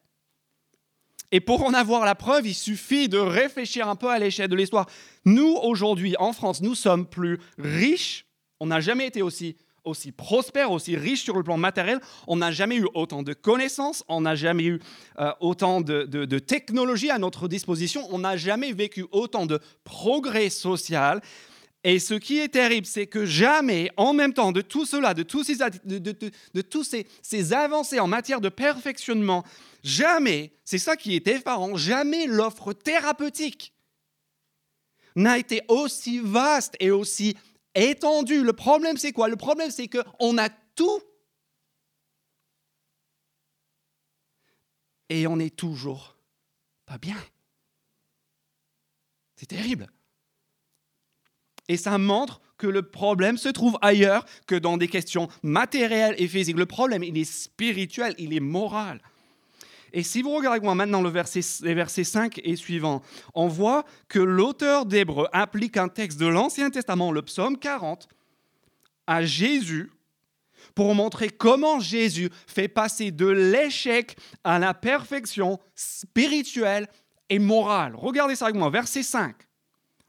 Et 1.30 1.40
pour 1.40 1.64
en 1.64 1.74
avoir 1.74 2.04
la 2.04 2.14
preuve, 2.14 2.46
il 2.46 2.54
suffit 2.54 3.08
de 3.08 3.18
réfléchir 3.18 3.88
un 3.88 3.96
peu 3.96 4.10
à 4.10 4.18
l'échelle 4.18 4.48
de 4.48 4.56
l'histoire. 4.56 4.86
Nous, 5.24 5.56
aujourd'hui, 5.62 6.14
en 6.18 6.32
France, 6.32 6.60
nous 6.60 6.74
sommes 6.74 7.06
plus 7.06 7.38
riches. 7.58 8.26
On 8.60 8.66
n'a 8.66 8.80
jamais 8.80 9.06
été 9.06 9.22
aussi, 9.22 9.56
aussi 9.84 10.12
prospères, 10.12 10.70
aussi 10.70 10.96
riches 10.96 11.22
sur 11.22 11.36
le 11.36 11.42
plan 11.42 11.56
matériel. 11.56 12.00
On 12.26 12.36
n'a 12.36 12.50
jamais 12.50 12.76
eu 12.76 12.86
autant 12.94 13.22
de 13.22 13.32
connaissances. 13.32 14.04
On 14.08 14.20
n'a 14.22 14.34
jamais 14.34 14.64
eu 14.64 14.80
euh, 15.18 15.32
autant 15.40 15.80
de, 15.80 16.04
de, 16.04 16.38
technologies 16.38 17.10
à 17.10 17.18
notre 17.18 17.48
disposition. 17.48 18.06
On 18.10 18.18
n'a 18.18 18.36
jamais 18.36 18.72
vécu 18.72 19.04
autant 19.10 19.46
de 19.46 19.60
progrès 19.84 20.50
social. 20.50 21.20
Et 21.84 21.98
ce 21.98 22.14
qui 22.14 22.38
est 22.38 22.48
terrible, 22.48 22.86
c'est 22.86 23.06
que 23.06 23.26
jamais, 23.26 23.90
en 23.96 24.12
même 24.12 24.32
temps 24.32 24.52
de 24.52 24.60
tout 24.60 24.86
cela, 24.86 25.14
de 25.14 25.24
tous 25.24 25.42
ces, 25.42 25.56
de, 25.56 26.60
tous 26.60 26.94
ces, 27.22 27.52
avancées 27.52 27.98
en 27.98 28.06
matière 28.06 28.40
de 28.40 28.48
perfectionnement, 28.48 29.44
jamais, 29.82 30.52
c'est 30.64 30.78
ça 30.78 30.96
qui 30.96 31.16
est 31.16 31.26
effarant, 31.26 31.76
jamais 31.76 32.26
l'offre 32.26 32.72
thérapeutique 32.72 33.72
n'a 35.16 35.38
été 35.38 35.60
aussi 35.68 36.20
vaste 36.20 36.76
et 36.78 36.90
aussi 36.90 37.36
étendue. 37.74 38.42
Le 38.42 38.52
problème, 38.52 38.96
c'est 38.96 39.12
quoi? 39.12 39.28
Le 39.28 39.36
problème, 39.36 39.70
c'est 39.70 39.88
qu'on 39.88 40.38
a 40.38 40.48
tout. 40.48 41.02
Et 45.08 45.26
on 45.26 45.36
n'est 45.36 45.50
toujours 45.50 46.16
pas 46.86 46.98
bien. 46.98 47.16
C'est 49.36 49.46
terrible. 49.46 49.90
Et 51.68 51.76
ça 51.76 51.98
montre 51.98 52.40
que 52.56 52.66
le 52.66 52.82
problème 52.82 53.36
se 53.36 53.48
trouve 53.48 53.78
ailleurs 53.82 54.24
que 54.46 54.54
dans 54.54 54.76
des 54.76 54.88
questions 54.88 55.28
matérielles 55.42 56.14
et 56.18 56.28
physiques. 56.28 56.56
Le 56.56 56.66
problème, 56.66 57.02
il 57.02 57.18
est 57.18 57.24
spirituel, 57.24 58.14
il 58.18 58.34
est 58.34 58.40
moral. 58.40 59.02
Et 59.92 60.02
si 60.02 60.22
vous 60.22 60.34
regardez 60.34 60.60
moi 60.60 60.74
maintenant 60.74 61.02
le 61.02 61.10
verset, 61.10 61.40
les 61.62 61.74
versets 61.74 62.04
5 62.04 62.40
et 62.44 62.56
suivants, 62.56 63.02
on 63.34 63.48
voit 63.48 63.84
que 64.08 64.18
l'auteur 64.18 64.86
d'Hébreu 64.86 65.28
applique 65.32 65.76
un 65.76 65.88
texte 65.88 66.18
de 66.18 66.26
l'Ancien 66.26 66.70
Testament, 66.70 67.12
le 67.12 67.22
psaume 67.22 67.58
40, 67.58 68.08
à 69.06 69.24
Jésus 69.24 69.90
pour 70.74 70.94
montrer 70.94 71.28
comment 71.28 71.80
Jésus 71.80 72.30
fait 72.46 72.68
passer 72.68 73.10
de 73.10 73.26
l'échec 73.26 74.16
à 74.44 74.58
la 74.58 74.74
perfection 74.74 75.58
spirituelle 75.74 76.88
et 77.28 77.38
morale. 77.38 77.94
Regardez 77.96 78.36
ça 78.36 78.46
avec 78.46 78.56
moi, 78.56 78.70
verset 78.70 79.02
5 79.02 79.34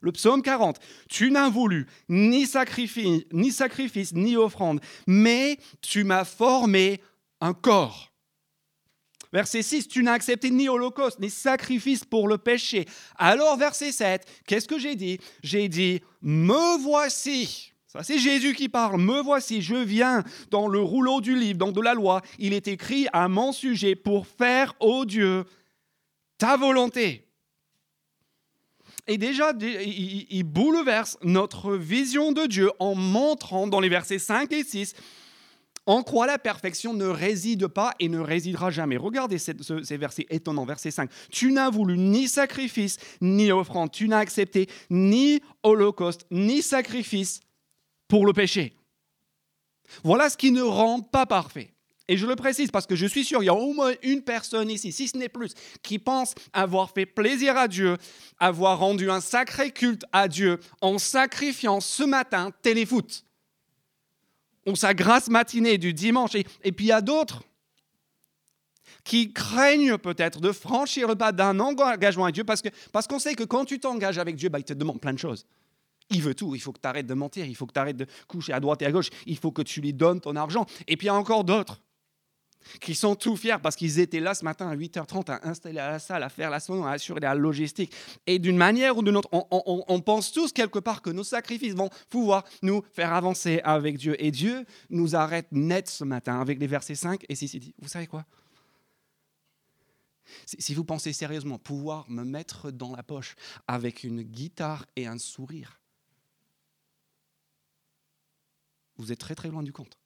le 0.04 0.12
psaume 0.12 0.42
40, 0.42 0.80
tu 1.10 1.32
n'as 1.32 1.50
voulu 1.50 1.88
ni 2.10 2.46
sacrifice, 2.46 3.24
ni 3.32 3.52
sacrifice, 3.52 4.13
ni 4.13 4.36
offrande, 4.36 4.82
mais 5.08 5.58
tu 5.82 6.04
m'as 6.04 6.25
formé 6.25 7.02
un 7.40 7.54
corps. 7.54 8.12
Verset 9.34 9.63
6, 9.63 9.88
tu 9.88 10.04
n'as 10.04 10.13
accepté 10.13 10.52
ni 10.52 10.70
holocauste, 10.70 11.20
ni 11.20 11.32
sacrifice 11.32 12.06
pour 12.06 12.28
le 12.28 12.38
péché. 12.38 12.86
Alors, 13.18 13.58
verset 13.58 13.92
7, 13.92 14.28
qu'est-ce 14.46 14.68
que 14.68 14.78
j'ai 14.78 14.96
dit? 14.96 15.20
J'ai 15.42 15.68
dit, 15.70 16.02
me 16.22 16.78
voici. 16.78 17.74
Ça, 17.88 18.04
c'est 18.04 18.20
Jésus 18.20 18.54
qui 18.54 18.70
parle. 18.70 19.02
Me 19.02 19.22
voici, 19.22 19.63
je 19.63 19.75
viens 19.75 20.24
dans 20.52 20.68
le 20.68 20.80
rouleau 20.80 21.20
du 21.20 21.36
livre, 21.36 21.58
dans 21.58 21.72
de 21.72 21.82
la 21.82 21.96
loi. 21.96 22.22
Il 22.38 22.54
est 22.54 22.68
écrit 22.68 23.08
à 23.12 23.28
mon 23.28 23.52
sujet 23.52 23.96
pour 23.96 24.28
faire, 24.28 24.75
ô 24.80 25.04
Dieu, 25.04 25.46
ta 26.38 26.56
volonté. 26.56 27.25
Et 29.08 29.18
déjà, 29.18 29.52
il 29.60 30.44
bouleverse 30.44 31.18
notre 31.24 31.75
vision 31.75 32.34
de 32.34 32.46
Dieu 32.46 32.70
en 32.78 32.94
montrant 32.94 33.66
dans 33.66 33.80
les 33.80 33.90
versets 33.90 34.20
5 34.20 34.52
et 34.54 34.63
6 34.63 34.94
en 35.86 36.04
quoi 36.04 36.28
la 36.28 36.40
perfection 36.40 36.94
ne 36.94 37.06
réside 37.06 37.68
pas 37.68 37.94
et 38.00 38.10
ne 38.10 38.20
résidera 38.20 38.72
jamais. 38.72 38.98
Regardez 38.98 39.38
ces, 39.38 39.54
versets 39.98 40.25
étonnants, 40.30 40.66
verset 40.66 40.92
5. 40.92 41.10
Tu 41.32 41.52
n'as 41.52 41.70
voulu 41.70 41.98
ni 41.98 42.28
sacrifice, 42.28 42.98
ni 43.22 43.52
offrande. 43.52 43.92
Tu 43.92 44.08
n'as 44.08 44.20
accepté 44.20 44.68
ni 44.90 45.42
holocauste, 45.63 46.25
ni 46.32 46.62
sacrifice 46.62 47.42
pour 48.08 48.25
le 48.25 48.34
péché. 48.34 48.78
Voilà 50.04 50.30
ce 50.30 50.38
qui 50.38 50.52
ne 50.52 50.62
rend 50.62 51.02
pas 51.02 51.25
parfait. 51.25 51.74
Et 52.08 52.18
je 52.18 52.25
le 52.25 52.36
précise 52.36 52.70
parce 52.70 52.86
que 52.86 52.96
je 52.96 53.06
suis 53.06 53.24
sûr, 53.24 53.42
il 53.44 53.46
y 53.46 53.50
a 53.50 53.54
au 53.54 53.74
moins 53.74 53.94
une 54.04 54.24
personne 54.24 54.70
ici, 54.70 54.92
si 54.92 55.08
ce 55.08 55.18
n'est 55.18 55.30
plus, 55.30 55.54
qui 55.84 56.00
pense 56.00 56.34
avoir 56.52 56.92
fait 56.92 57.06
plaisir 57.06 57.56
à 57.56 57.70
Dieu, 57.70 57.98
avoir 58.40 58.80
rendu 58.80 59.10
un 59.10 59.22
sacré 59.22 59.72
culte 59.72 60.04
à 60.12 60.28
Dieu 60.28 60.60
en 60.82 60.98
sacrifiant 60.98 61.80
ce 61.80 62.04
matin 62.04 62.52
téléfoot 62.62 63.24
ou 64.65 64.75
sa 64.75 64.93
grâce 64.93 65.29
matinée 65.29 65.77
du 65.77 65.93
dimanche. 65.93 66.36
Et, 66.36 66.72
puis 66.72 66.86
il 66.86 66.89
y 66.89 66.91
a 66.91 67.01
d'autres 67.01 67.43
qui 69.03 69.34
craignent 69.34 69.98
peut-être 69.98 70.39
de 70.39 70.51
franchir 70.51 71.08
le 71.08 71.15
pas 71.15 71.32
d'un 71.32 71.60
engagement 71.60 72.24
avec 72.24 72.36
Dieu 72.36 72.43
parce 72.43 72.62
qu'on 72.62 72.70
parce 72.91 73.08
sait 73.20 73.36
que 73.36 73.43
quand 73.43 73.65
tu 73.65 73.79
t'engages 73.79 74.17
avec 74.17 74.36
Dieu, 74.36 74.50
bah, 74.50 74.60
il 74.60 74.63
te 74.63 74.74
demande 74.74 75.01
plein 75.01 75.13
de 75.13 75.20
choses. 75.20 75.46
Il 76.10 76.22
veut 76.22 76.36
tout. 76.36 76.55
Il 76.55 76.60
faut 76.60 76.72
que 76.72 76.79
tu 76.79 76.88
arrêtes 76.88 77.08
de 77.08 77.13
mentir. 77.13 77.46
Il 77.46 77.55
faut 77.55 77.65
que 77.65 77.74
tu 77.74 77.79
arrêtes 77.79 77.98
de 77.98 78.05
coucher 78.27 78.53
à 78.53 78.60
droite 78.60 78.82
et 78.82 78.86
à 78.86 78.91
gauche. 78.91 79.10
Il 79.25 79.38
faut 79.38 79.51
que 79.51 79.62
tu 79.62 79.82
lui 79.82 79.93
donnes 79.93 80.22
ton 80.22 80.36
argent. 80.36 80.65
Et 80.88 80.98
puis 80.98 81.05
il 81.05 81.08
y 81.08 81.10
a 81.10 81.15
encore 81.15 81.43
d'autres 81.43 81.82
qui 82.79 82.96
sont 82.96 83.15
tout 83.15 83.36
fiers 83.36 83.58
parce 83.62 83.75
qu'ils 83.75 84.00
étaient 84.00 84.20
là 84.20 84.34
ce 84.34 84.43
matin 84.43 84.70
à 84.70 84.75
8h30 84.75 85.32
à 85.32 85.48
installer 85.48 85.75
la 85.75 86.00
salle, 86.00 86.24
à 86.24 86.29
faire 86.29 86.50
la 86.50 86.60
sonne, 86.60 86.84
à 86.84 86.91
assurer 86.91 87.20
la 87.20 87.36
logistique. 87.36 87.91
Et 88.27 88.39
d'une 88.39 88.58
manière 88.58 88.98
ou 88.98 89.03
d'une 89.03 89.17
autre, 89.17 89.29
on, 89.32 90.01
pense 90.01 90.32
tous 90.32 90.51
quelque 90.51 90.79
part 90.79 91.01
que 91.01 91.10
nos 91.10 91.24
sacrifices 91.24 91.74
vont 91.74 91.89
pouvoir 92.10 92.43
nous 92.62 92.84
faire 92.93 93.13
avancer 93.13 93.62
avec 93.63 93.98
Dieu. 93.98 94.15
Et 94.24 94.32
Dieu 94.32 94.65
nous 94.89 95.15
arrête 95.15 95.48
net 95.51 95.89
ce 95.89 96.03
matin 96.03 96.39
avec 96.39 96.60
les 96.60 96.67
versets 96.67 96.96
5 96.96 97.25
et 97.29 97.36
6. 97.36 97.53
Il 97.53 97.60
dit, 97.60 97.75
vous 97.79 97.88
savez 97.88 98.08
quoi? 98.08 98.25
Si 100.46 100.74
vous 100.74 100.84
pensez 100.84 101.13
sérieusement 101.13 101.60
pouvoir 101.60 102.10
me 102.10 102.24
mettre 102.24 102.72
dans 102.72 102.96
la 102.96 103.03
poche 103.03 103.36
avec 103.67 104.03
une 104.03 104.24
guitare 104.24 104.86
et 104.96 105.05
un 105.05 105.17
sourire, 105.17 105.79
vous 108.98 109.12
êtes 109.12 109.20
très 109.20 109.36
très 109.36 109.50
loin 109.50 109.63
du 109.63 109.74
compte. 109.74 109.98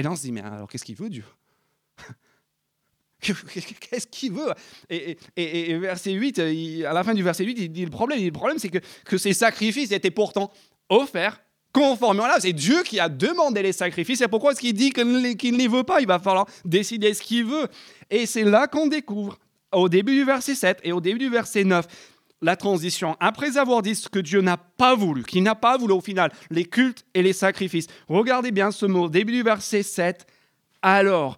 Et 0.00 0.02
là, 0.02 0.10
on 0.12 0.16
se 0.16 0.22
dit, 0.22 0.32
mais 0.32 0.40
alors 0.40 0.66
qu'est-ce 0.66 0.84
qu'il 0.86 0.96
veut, 0.96 1.10
Dieu? 1.10 1.24
Qu'est-ce 3.20 4.06
qu'il 4.06 4.32
veut? 4.32 4.48
Et, 4.88 5.76
verset 5.76 6.12
8, 6.12 6.38
à 6.86 6.94
la 6.94 7.04
fin 7.04 7.12
du 7.12 7.22
verset 7.22 7.44
8, 7.44 7.58
il 7.58 7.70
dit 7.70 7.84
le 7.84 7.90
problème, 7.90 8.24
le 8.24 8.32
problème 8.32 8.58
c'est 8.58 8.70
que, 8.70 8.78
que 9.04 9.18
ces 9.18 9.34
sacrifices 9.34 9.92
étaient 9.92 10.10
pourtant 10.10 10.50
offerts 10.88 11.38
conformément 11.70 12.24
à 12.24 12.28
là. 12.28 12.40
C'est 12.40 12.54
Dieu 12.54 12.82
qui 12.82 12.98
a 12.98 13.10
demandé 13.10 13.62
les 13.62 13.74
sacrifices. 13.74 14.22
Et 14.22 14.28
pourquoi 14.28 14.52
est-ce 14.52 14.60
qu'il 14.60 14.72
dit 14.72 14.90
qu'il 14.90 15.06
ne 15.06 15.58
les 15.58 15.68
veut 15.68 15.84
pas? 15.84 16.00
Il 16.00 16.06
va 16.06 16.18
falloir 16.18 16.46
décider 16.64 17.12
ce 17.12 17.20
qu'il 17.20 17.44
veut. 17.44 17.68
Et 18.08 18.24
c'est 18.24 18.44
là 18.44 18.66
qu'on 18.66 18.86
découvre, 18.86 19.38
au 19.70 19.90
début 19.90 20.14
du 20.14 20.24
verset 20.24 20.54
7 20.54 20.80
et 20.82 20.92
au 20.92 21.02
début 21.02 21.18
du 21.18 21.28
verset 21.28 21.64
9, 21.64 21.86
la 22.42 22.56
transition, 22.56 23.16
après 23.20 23.58
avoir 23.58 23.82
dit 23.82 23.94
ce 23.94 24.08
que 24.08 24.18
Dieu 24.18 24.40
n'a 24.40 24.56
pas 24.56 24.94
voulu, 24.94 25.22
qu'il 25.24 25.42
n'a 25.42 25.54
pas 25.54 25.76
voulu 25.76 25.92
au 25.92 26.00
final, 26.00 26.32
les 26.50 26.64
cultes 26.64 27.04
et 27.14 27.22
les 27.22 27.32
sacrifices. 27.32 27.86
Regardez 28.08 28.50
bien 28.50 28.70
ce 28.70 28.86
mot, 28.86 29.08
début 29.08 29.32
du 29.32 29.42
verset 29.42 29.82
7. 29.82 30.26
Alors, 30.82 31.36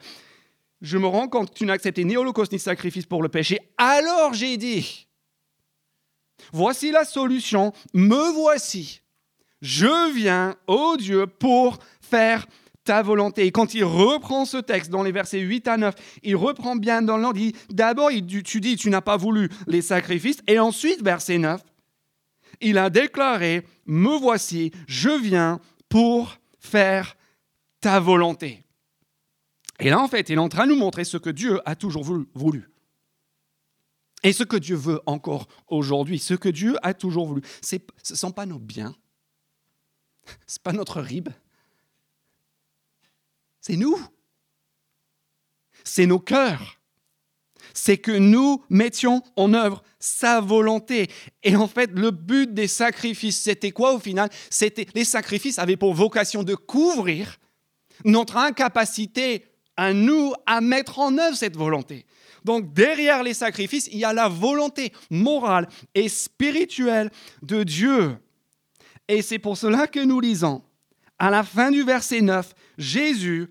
je 0.80 0.98
me 0.98 1.06
rends 1.06 1.28
compte 1.28 1.50
que 1.50 1.58
tu 1.58 1.64
n'as 1.64 1.74
accepté 1.74 2.04
ni 2.04 2.16
holocauste 2.16 2.52
ni 2.52 2.58
sacrifice 2.58 3.06
pour 3.06 3.22
le 3.22 3.28
péché. 3.28 3.58
Alors 3.78 4.34
j'ai 4.34 4.56
dit, 4.56 5.06
voici 6.52 6.90
la 6.90 7.04
solution, 7.04 7.72
me 7.94 8.32
voici. 8.32 9.00
Je 9.60 10.12
viens, 10.12 10.56
ô 10.66 10.96
Dieu, 10.96 11.26
pour 11.26 11.78
faire 12.00 12.46
ta 12.84 13.02
volonté. 13.02 13.46
Et 13.46 13.52
quand 13.52 13.74
il 13.74 13.84
reprend 13.84 14.44
ce 14.44 14.56
texte 14.56 14.90
dans 14.90 15.02
les 15.02 15.12
versets 15.12 15.40
8 15.40 15.68
à 15.68 15.76
9, 15.76 15.94
il 16.22 16.36
reprend 16.36 16.76
bien 16.76 17.02
dans 17.02 17.16
l'ordre, 17.16 17.40
d'abord, 17.70 18.10
tu 18.44 18.60
dis, 18.60 18.76
tu 18.76 18.90
n'as 18.90 19.00
pas 19.00 19.16
voulu 19.16 19.48
les 19.66 19.82
sacrifices, 19.82 20.38
et 20.46 20.58
ensuite, 20.58 21.02
verset 21.02 21.38
9, 21.38 21.62
il 22.60 22.78
a 22.78 22.90
déclaré, 22.90 23.66
me 23.86 24.16
voici, 24.18 24.72
je 24.86 25.10
viens 25.10 25.60
pour 25.88 26.38
faire 26.58 27.16
ta 27.80 28.00
volonté. 28.00 28.64
Et 29.80 29.90
là, 29.90 29.98
en 30.00 30.08
fait, 30.08 30.28
il 30.28 30.34
est 30.34 30.38
en 30.38 30.48
train 30.48 30.66
de 30.66 30.72
nous 30.72 30.78
montrer 30.78 31.04
ce 31.04 31.16
que 31.16 31.30
Dieu 31.30 31.60
a 31.64 31.74
toujours 31.74 32.04
voulu. 32.34 32.68
Et 34.22 34.32
ce 34.32 34.44
que 34.44 34.56
Dieu 34.56 34.76
veut 34.76 35.00
encore 35.06 35.48
aujourd'hui, 35.66 36.20
ce 36.20 36.34
que 36.34 36.48
Dieu 36.48 36.76
a 36.82 36.94
toujours 36.94 37.26
voulu, 37.26 37.42
ce 37.60 37.76
ne 37.76 38.16
sont 38.16 38.30
pas 38.30 38.46
nos 38.46 38.60
biens, 38.60 38.94
ce 40.46 40.54
n'est 40.54 40.62
pas 40.62 40.72
notre 40.72 41.00
rib, 41.00 41.28
c'est 43.62 43.76
nous. 43.76 43.98
C'est 45.84 46.06
nos 46.06 46.18
cœurs. 46.18 46.78
C'est 47.72 47.96
que 47.96 48.12
nous 48.12 48.62
mettions 48.68 49.22
en 49.36 49.54
œuvre 49.54 49.82
sa 49.98 50.40
volonté. 50.40 51.08
Et 51.42 51.56
en 51.56 51.68
fait, 51.68 51.90
le 51.94 52.10
but 52.10 52.52
des 52.52 52.66
sacrifices, 52.66 53.40
c'était 53.40 53.70
quoi 53.70 53.94
au 53.94 53.98
final? 53.98 54.28
C'était 54.50 54.86
les 54.94 55.04
sacrifices 55.04 55.58
avaient 55.58 55.78
pour 55.78 55.94
vocation 55.94 56.42
de 56.42 56.54
couvrir 56.54 57.38
notre 58.04 58.36
incapacité 58.36 59.46
à 59.76 59.94
nous 59.94 60.34
à 60.44 60.60
mettre 60.60 60.98
en 60.98 61.16
œuvre 61.16 61.36
cette 61.36 61.56
volonté. 61.56 62.04
Donc 62.44 62.74
derrière 62.74 63.22
les 63.22 63.32
sacrifices, 63.34 63.88
il 63.92 63.98
y 63.98 64.04
a 64.04 64.12
la 64.12 64.28
volonté 64.28 64.92
morale 65.08 65.68
et 65.94 66.08
spirituelle 66.08 67.10
de 67.42 67.62
Dieu. 67.62 68.18
Et 69.06 69.22
c'est 69.22 69.38
pour 69.38 69.56
cela 69.56 69.86
que 69.86 70.00
nous 70.00 70.20
lisons 70.20 70.62
à 71.22 71.30
la 71.30 71.44
fin 71.44 71.70
du 71.70 71.84
verset 71.84 72.20
9, 72.20 72.52
Jésus 72.82 73.50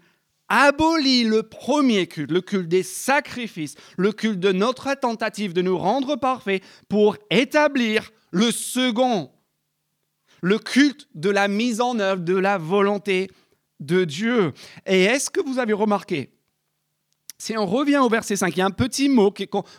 abolit 0.50 1.23
le 1.23 1.43
premier 1.43 2.07
culte, 2.07 2.31
le 2.31 2.41
culte 2.41 2.67
des 2.67 2.83
sacrifices, 2.83 3.75
le 3.97 4.11
culte 4.11 4.39
de 4.39 4.51
notre 4.51 4.93
tentative 4.95 5.53
de 5.53 5.61
nous 5.61 5.77
rendre 5.77 6.17
parfaits 6.17 6.61
pour 6.89 7.17
établir 7.29 8.11
le 8.31 8.51
second, 8.51 9.31
le 10.41 10.59
culte 10.59 11.07
de 11.15 11.29
la 11.29 11.47
mise 11.47 11.79
en 11.79 12.00
œuvre 12.00 12.21
de 12.21 12.35
la 12.35 12.57
volonté 12.57 13.31
de 13.79 14.03
Dieu. 14.03 14.51
Et 14.85 15.03
est-ce 15.03 15.29
que 15.29 15.41
vous 15.41 15.57
avez 15.57 15.73
remarqué 15.73 16.33
si 17.38 17.57
on 17.57 17.65
revient 17.65 17.97
au 17.97 18.07
verset 18.07 18.35
5, 18.35 18.55
il 18.55 18.59
y 18.59 18.61
a 18.61 18.67
un 18.67 18.69
petit 18.69 19.09
mot 19.09 19.33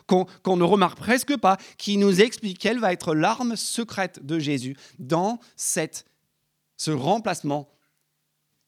qu'on 0.08 0.56
ne 0.56 0.64
remarque 0.64 0.98
presque 0.98 1.36
pas 1.36 1.58
qui 1.78 1.96
nous 1.96 2.20
explique 2.20 2.58
quelle 2.58 2.80
va 2.80 2.92
être 2.92 3.14
l'arme 3.14 3.54
secrète 3.54 4.26
de 4.26 4.40
Jésus 4.40 4.76
dans 4.98 5.38
cette, 5.54 6.04
ce 6.76 6.90
remplacement 6.90 7.71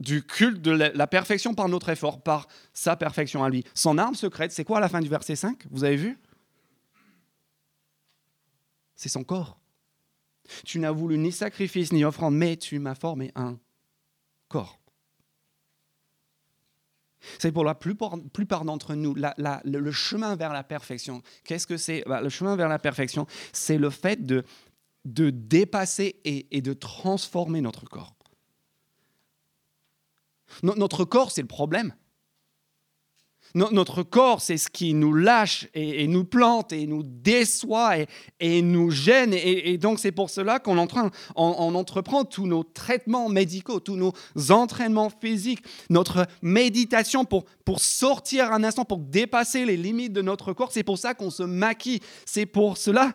du 0.01 0.23
culte 0.23 0.61
de 0.61 0.71
la 0.71 1.07
perfection 1.07 1.55
par 1.55 1.69
notre 1.69 1.89
effort, 1.89 2.23
par 2.23 2.49
sa 2.73 2.97
perfection 2.97 3.45
à 3.45 3.51
lui. 3.51 3.65
Son 3.75 3.99
arme 3.99 4.15
secrète, 4.15 4.53
c'est 4.53 4.65
quoi 4.65 4.79
à 4.79 4.81
la 4.81 4.89
fin 4.89 5.01
du 5.01 5.09
verset 5.09 5.37
5 5.37 5.65
Vous 5.71 5.85
avez 5.85 5.97
vu? 5.97 6.19
C'est 8.97 9.09
son 9.09 9.25
corps. 9.25 9.59
Tu 10.65 10.79
n'as 10.79 10.91
voulu 10.91 11.17
ni 11.19 11.33
sacrifice 11.33 11.93
ni 11.93 12.05
offrande, 12.05 12.35
mais 12.35 12.57
tu 12.57 12.79
m'as 12.79 12.95
formé 12.95 13.33
un 13.35 13.59
corps. 14.49 14.79
C'est 17.39 17.53
pour 17.53 17.65
la 17.65 17.75
plupart, 17.75 18.65
d'entre 18.65 18.95
nous, 18.95 19.15
le, 19.15 19.91
chemin 19.91 20.37
vers 20.37 20.53
la 20.53 20.63
perfection. 20.63 21.23
Qu'est-ce 21.45 21.67
que 21.67 21.79
c'est? 21.79 22.05
Bah, 22.07 22.21
Le 22.21 22.29
chemin 22.29 22.55
vers 22.55 22.69
la 22.69 22.79
perfection, 22.79 23.27
c'est 23.53 23.79
le 23.79 23.89
fait 23.89 24.27
de, 24.27 24.45
de 25.07 25.31
dépasser 25.31 26.21
et 26.25 26.61
de 26.61 26.73
transformer 26.75 27.63
notre 27.63 27.87
corps. 27.87 28.15
Notre 30.63 31.05
corps, 31.05 31.31
c'est 31.31 31.43
le 31.43 31.49
problème. 31.49 31.95
Notre 33.55 34.03
corps, 34.03 34.41
c'est 34.41 34.57
ce 34.57 34.69
qui 34.69 34.95
nous 34.95 35.15
lâche 35.15 35.69
et, 35.75 36.09
nous 36.09 36.25
plante 36.25 36.73
et 36.73 36.89
nous 36.89 37.05
déçoit 37.05 37.99
et, 38.41 38.63
nous 38.63 38.91
gêne. 38.91 39.33
Et, 39.33 39.79
donc, 39.79 40.01
c'est 40.01 40.11
pour 40.11 40.29
cela 40.29 40.59
qu'on 40.59 40.77
entreprend 40.77 42.25
tous 42.25 42.47
nos 42.49 42.65
traitements 42.65 43.29
médicaux, 43.29 43.79
tous 43.79 43.95
nos 43.95 44.13
entraînements 44.51 45.09
physiques, 45.09 45.65
notre 45.89 46.27
méditation 46.43 47.25
pour, 47.25 47.45
pour 47.65 47.79
sortir 47.79 48.53
un 48.53 48.65
instant, 48.65 48.85
pour 48.85 48.99
dépasser 48.99 49.65
les 49.65 49.77
limites 49.77 50.13
de 50.13 50.23
notre 50.23 50.53
corps. 50.53 50.73
C'est 50.73 50.83
pour 50.83 50.99
ça 50.99 51.15
qu'on 51.15 51.31
se 51.31 51.45
maquille. 51.45 52.01
C'est 52.27 52.47
pour 52.47 52.77
cela 52.77 53.13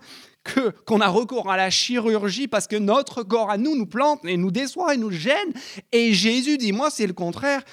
qu'on 0.86 1.02
a 1.02 1.08
recours 1.08 1.50
à 1.50 1.58
la 1.58 1.70
chirurgie 1.70 2.48
parce 2.48 2.68
que 2.68 2.76
notre 2.76 3.24
corps 3.24 3.52
à 3.52 3.58
nous 3.58 3.76
nous 3.76 3.86
plante 3.86 4.24
et 4.26 4.38
nous 4.38 4.52
déçoit 4.52 4.96
et 4.96 4.98
nous 4.98 5.12
gêne. 5.12 5.54
Et 5.92 6.14
Jésus 6.14 6.58
dit, 6.58 6.72
moi 6.72 6.90
c'est 6.90 7.08
le 7.08 7.14
contraire. 7.14 7.64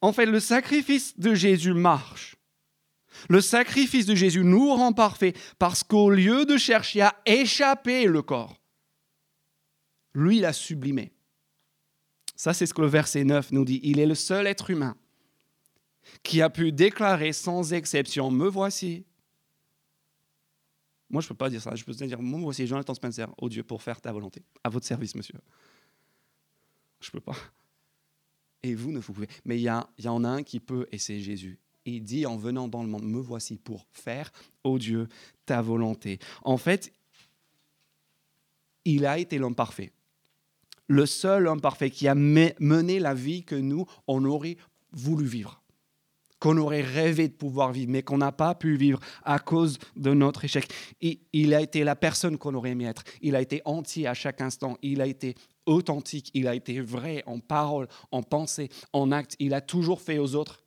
En 0.00 0.12
fait, 0.12 0.26
le 0.26 0.40
sacrifice 0.40 1.18
de 1.18 1.34
Jésus 1.34 1.72
marche. 1.72 2.36
Le 3.28 3.40
sacrifice 3.40 4.06
de 4.06 4.14
Jésus 4.14 4.44
nous 4.44 4.74
rend 4.74 4.92
parfaits 4.92 5.36
parce 5.58 5.82
qu'au 5.82 6.10
lieu 6.10 6.44
de 6.44 6.56
chercher 6.56 7.02
à 7.02 7.14
échapper 7.24 8.04
le 8.04 8.20
corps, 8.22 8.60
lui 10.14 10.40
l'a 10.40 10.52
sublimé. 10.52 11.12
Ça, 12.36 12.52
c'est 12.52 12.66
ce 12.66 12.74
que 12.74 12.82
le 12.82 12.88
verset 12.88 13.24
9 13.24 13.52
nous 13.52 13.64
dit. 13.64 13.80
Il 13.82 13.98
est 13.98 14.06
le 14.06 14.14
seul 14.14 14.46
être 14.46 14.70
humain 14.70 14.96
qui 16.22 16.42
a 16.42 16.50
pu 16.50 16.72
déclarer 16.72 17.32
sans 17.32 17.72
exception, 17.72 18.30
me 18.30 18.48
voici. 18.48 19.06
Moi, 21.14 21.20
je 21.20 21.26
ne 21.26 21.28
peux 21.28 21.36
pas 21.36 21.48
dire 21.48 21.62
ça. 21.62 21.72
Je 21.76 21.84
peux 21.84 21.92
dire, 21.92 22.20
me 22.20 22.40
voici 22.40 22.66
Jonathan 22.66 22.92
Spencer, 22.92 23.32
oh 23.38 23.48
Dieu, 23.48 23.62
pour 23.62 23.80
faire 23.80 24.00
ta 24.00 24.10
volonté. 24.10 24.42
À 24.64 24.68
votre 24.68 24.84
service, 24.84 25.14
monsieur. 25.14 25.38
Je 26.98 27.06
ne 27.06 27.12
peux 27.12 27.20
pas. 27.20 27.36
Et 28.64 28.74
vous 28.74 28.90
ne 28.90 28.98
pouvez. 28.98 29.28
Mais 29.44 29.56
il 29.56 29.62
y, 29.62 30.02
y 30.02 30.08
en 30.08 30.24
a 30.24 30.28
un 30.28 30.42
qui 30.42 30.58
peut, 30.58 30.88
et 30.90 30.98
c'est 30.98 31.20
Jésus. 31.20 31.60
Il 31.84 32.02
dit 32.02 32.26
en 32.26 32.36
venant 32.36 32.66
dans 32.66 32.82
le 32.82 32.88
monde, 32.88 33.04
me 33.04 33.20
voici 33.20 33.58
pour 33.58 33.86
faire, 33.92 34.32
oh 34.64 34.76
Dieu, 34.76 35.06
ta 35.46 35.62
volonté. 35.62 36.18
En 36.42 36.56
fait, 36.56 36.92
il 38.84 39.06
a 39.06 39.16
été 39.16 39.38
l'homme 39.38 39.54
parfait. 39.54 39.92
Le 40.88 41.06
seul 41.06 41.46
homme 41.46 41.60
parfait 41.60 41.90
qui 41.90 42.08
a 42.08 42.16
mené 42.16 42.98
la 42.98 43.14
vie 43.14 43.44
que 43.44 43.54
nous, 43.54 43.86
on 44.08 44.24
aurait 44.24 44.56
voulu 44.90 45.26
vivre 45.26 45.62
qu'on 46.40 46.56
aurait 46.58 46.82
rêvé 46.82 47.28
de 47.28 47.32
pouvoir 47.32 47.72
vivre, 47.72 47.90
mais 47.90 48.02
qu'on 48.02 48.18
n'a 48.18 48.32
pas 48.32 48.54
pu 48.54 48.76
vivre 48.76 49.00
à 49.22 49.38
cause 49.38 49.78
de 49.96 50.12
notre 50.12 50.44
échec. 50.44 50.68
il 51.32 51.54
a 51.54 51.60
été 51.60 51.84
la 51.84 51.96
personne 51.96 52.36
qu'on 52.36 52.54
aurait 52.54 52.70
aimé 52.70 52.84
être. 52.84 53.02
Il 53.22 53.34
a 53.34 53.40
été 53.40 53.62
entier 53.64 54.06
à 54.06 54.14
chaque 54.14 54.40
instant. 54.40 54.76
Il 54.82 55.00
a 55.00 55.06
été 55.06 55.36
authentique. 55.66 56.30
Il 56.34 56.46
a 56.48 56.54
été 56.54 56.80
vrai 56.80 57.22
en 57.26 57.38
parole, 57.38 57.88
en 58.10 58.22
pensée, 58.22 58.68
en 58.92 59.10
acte. 59.10 59.36
Il 59.38 59.54
a 59.54 59.60
toujours 59.60 60.00
fait 60.00 60.18
aux 60.18 60.34
autres 60.34 60.60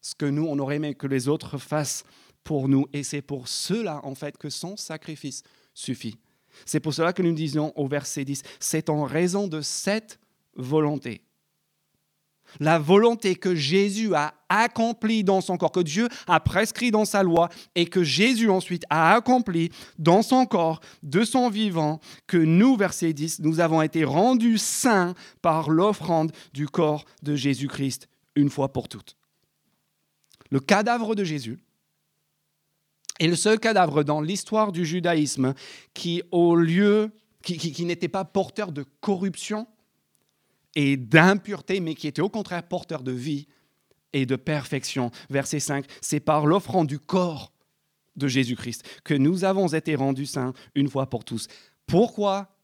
ce 0.00 0.14
que 0.14 0.26
nous, 0.26 0.46
on 0.46 0.58
aurait 0.58 0.76
aimé 0.76 0.94
que 0.94 1.06
les 1.06 1.28
autres 1.28 1.56
fassent 1.56 2.04
pour 2.44 2.68
nous. 2.68 2.86
Et 2.92 3.02
c'est 3.02 3.22
pour 3.22 3.48
cela, 3.48 4.00
en 4.04 4.14
fait, 4.14 4.36
que 4.36 4.50
son 4.50 4.76
sacrifice 4.76 5.42
suffit. 5.72 6.18
C'est 6.66 6.78
pour 6.78 6.94
cela 6.94 7.12
que 7.12 7.22
nous 7.22 7.32
disons 7.32 7.72
au 7.74 7.88
verset 7.88 8.24
10, 8.24 8.42
c'est 8.60 8.90
en 8.90 9.04
raison 9.04 9.48
de 9.48 9.60
cette 9.60 10.20
volonté 10.54 11.23
la 12.60 12.78
volonté 12.78 13.34
que 13.34 13.54
Jésus 13.54 14.14
a 14.14 14.34
accomplie 14.48 15.24
dans 15.24 15.40
son 15.40 15.56
corps, 15.56 15.72
que 15.72 15.80
Dieu 15.80 16.08
a 16.26 16.40
prescrit 16.40 16.90
dans 16.90 17.04
sa 17.04 17.22
loi 17.22 17.48
et 17.74 17.86
que 17.86 18.02
Jésus 18.02 18.50
ensuite 18.50 18.84
a 18.90 19.14
accompli 19.14 19.70
dans 19.98 20.22
son 20.22 20.46
corps, 20.46 20.80
de 21.02 21.24
son 21.24 21.50
vivant, 21.50 22.00
que 22.26 22.36
nous, 22.36 22.76
verset 22.76 23.12
10, 23.12 23.40
nous 23.40 23.60
avons 23.60 23.82
été 23.82 24.04
rendus 24.04 24.58
saints 24.58 25.14
par 25.42 25.70
l'offrande 25.70 26.32
du 26.52 26.68
corps 26.68 27.04
de 27.22 27.34
Jésus-Christ 27.34 28.08
une 28.36 28.50
fois 28.50 28.72
pour 28.72 28.88
toutes. 28.88 29.16
Le 30.50 30.60
cadavre 30.60 31.14
de 31.14 31.24
Jésus 31.24 31.58
est 33.20 33.26
le 33.26 33.36
seul 33.36 33.58
cadavre 33.58 34.02
dans 34.02 34.20
l'histoire 34.20 34.72
du 34.72 34.84
judaïsme 34.84 35.54
qui, 35.94 36.22
au 36.30 36.54
lieu, 36.54 37.12
qui 37.42 37.84
n'était 37.84 38.08
pas 38.08 38.24
porteur 38.24 38.72
de 38.72 38.84
corruption, 39.00 39.66
et 40.74 40.96
d'impureté, 40.96 41.80
mais 41.80 41.94
qui 41.94 42.06
était 42.06 42.22
au 42.22 42.28
contraire 42.28 42.66
porteur 42.66 43.02
de 43.02 43.12
vie 43.12 43.46
et 44.12 44.26
de 44.26 44.36
perfection. 44.36 45.10
Verset 45.30 45.60
5, 45.60 45.86
c'est 46.00 46.20
par 46.20 46.46
l'offrande 46.46 46.86
du 46.86 46.98
corps 46.98 47.52
de 48.16 48.28
Jésus-Christ 48.28 48.84
que 49.04 49.14
nous 49.14 49.44
avons 49.44 49.68
été 49.68 49.94
rendus 49.94 50.26
saints 50.26 50.54
une 50.74 50.88
fois 50.88 51.08
pour 51.10 51.24
tous. 51.24 51.48
Pourquoi 51.86 52.56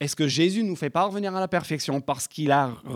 est-ce 0.00 0.16
que 0.16 0.26
Jésus 0.26 0.64
nous 0.64 0.76
fait 0.76 0.90
parvenir 0.90 1.34
à 1.36 1.40
la 1.40 1.48
perfection? 1.48 2.00
Parce 2.00 2.26
qu'il 2.26 2.54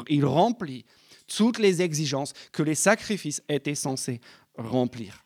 il 0.08 0.24
remplit 0.24 0.84
toutes 1.26 1.58
les 1.58 1.82
exigences 1.82 2.32
que 2.52 2.62
les 2.62 2.74
sacrifices 2.74 3.42
étaient 3.48 3.74
censés 3.74 4.20
remplir. 4.56 5.22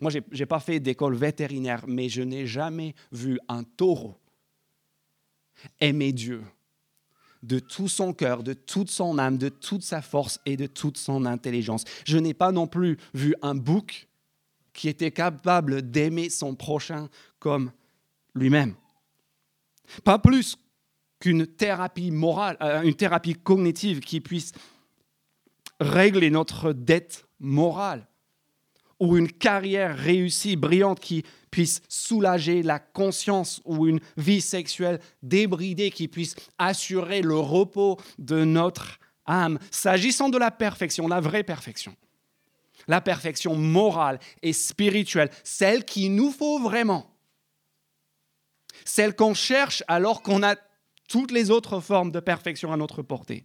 Moi, 0.00 0.10
je 0.10 0.18
n'ai 0.18 0.46
pas 0.46 0.60
fait 0.60 0.80
d'école 0.80 1.14
vétérinaire, 1.14 1.84
mais 1.86 2.08
je 2.08 2.22
n'ai 2.22 2.46
jamais 2.46 2.94
vu 3.12 3.38
un 3.48 3.62
taureau 3.64 4.16
aimer 5.80 6.12
Dieu 6.12 6.42
de 7.44 7.58
tout 7.58 7.88
son 7.88 8.12
cœur, 8.12 8.42
de 8.42 8.54
toute 8.54 8.90
son 8.90 9.18
âme, 9.18 9.38
de 9.38 9.48
toute 9.48 9.82
sa 9.82 10.02
force 10.02 10.40
et 10.46 10.56
de 10.56 10.66
toute 10.66 10.96
son 10.96 11.26
intelligence. 11.26 11.84
Je 12.04 12.18
n'ai 12.18 12.34
pas 12.34 12.52
non 12.52 12.66
plus 12.66 12.98
vu 13.12 13.34
un 13.42 13.54
bouc 13.54 14.08
qui 14.72 14.88
était 14.88 15.10
capable 15.10 15.82
d'aimer 15.82 16.30
son 16.30 16.54
prochain 16.54 17.08
comme 17.38 17.70
lui-même. 18.34 18.74
Pas 20.02 20.18
plus 20.18 20.56
qu'une 21.20 21.46
thérapie 21.46 22.10
morale, 22.10 22.56
euh, 22.60 22.82
une 22.82 22.94
thérapie 22.94 23.34
cognitive 23.34 24.00
qui 24.00 24.20
puisse 24.20 24.52
régler 25.80 26.30
notre 26.30 26.72
dette 26.72 27.26
morale 27.38 28.06
ou 29.00 29.16
une 29.16 29.30
carrière 29.30 29.96
réussie, 29.96 30.56
brillante, 30.56 31.00
qui 31.00 31.24
puisse 31.50 31.82
soulager 31.88 32.62
la 32.62 32.78
conscience 32.78 33.60
ou 33.64 33.86
une 33.86 34.00
vie 34.16 34.40
sexuelle 34.40 35.00
débridée 35.22 35.90
qui 35.90 36.08
puisse 36.08 36.34
assurer 36.58 37.22
le 37.22 37.38
repos 37.38 37.98
de 38.18 38.44
notre 38.44 38.98
âme. 39.26 39.58
S'agissant 39.70 40.28
de 40.28 40.38
la 40.38 40.50
perfection, 40.50 41.06
la 41.06 41.20
vraie 41.20 41.44
perfection, 41.44 41.94
la 42.88 43.00
perfection 43.00 43.54
morale 43.54 44.18
et 44.42 44.52
spirituelle, 44.52 45.30
celle 45.44 45.84
qu'il 45.84 46.14
nous 46.14 46.30
faut 46.30 46.58
vraiment, 46.58 47.10
celle 48.84 49.14
qu'on 49.14 49.34
cherche 49.34 49.82
alors 49.86 50.22
qu'on 50.22 50.42
a 50.42 50.56
toutes 51.08 51.30
les 51.30 51.50
autres 51.50 51.80
formes 51.80 52.10
de 52.10 52.20
perfection 52.20 52.72
à 52.72 52.76
notre 52.76 53.02
portée. 53.02 53.44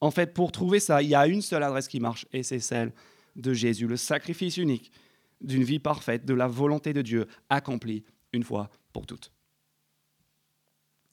En 0.00 0.10
fait, 0.10 0.34
pour 0.34 0.52
trouver 0.52 0.80
ça, 0.80 1.02
il 1.02 1.08
y 1.08 1.14
a 1.14 1.26
une 1.26 1.42
seule 1.42 1.62
adresse 1.62 1.88
qui 1.88 2.00
marche, 2.00 2.26
et 2.32 2.42
c'est 2.42 2.60
celle 2.60 2.92
de 3.36 3.52
Jésus, 3.52 3.86
le 3.86 3.96
sacrifice 3.96 4.56
unique 4.56 4.92
d'une 5.40 5.64
vie 5.64 5.78
parfaite, 5.78 6.24
de 6.24 6.34
la 6.34 6.46
volonté 6.46 6.92
de 6.92 7.02
Dieu 7.02 7.26
accomplie 7.48 8.04
une 8.32 8.44
fois 8.44 8.70
pour 8.92 9.06
toutes. 9.06 9.32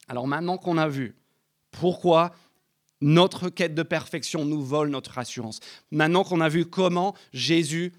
Alors 0.08 0.28
maintenant 0.28 0.58
qu'on 0.58 0.78
a 0.78 0.88
vu 0.88 1.16
pourquoi 1.72 2.32
notre 3.02 3.50
quête 3.50 3.76
de 3.76 3.84
perfection 3.84 4.46
nous 4.46 4.62
vole 4.62 4.90
notre 4.90 5.18
assurance, 5.18 5.60
maintenant 5.92 6.24
qu'on 6.24 6.42
a 6.42 6.50
vu 6.50 6.66
comment 6.66 7.16
Jésus 7.32 7.94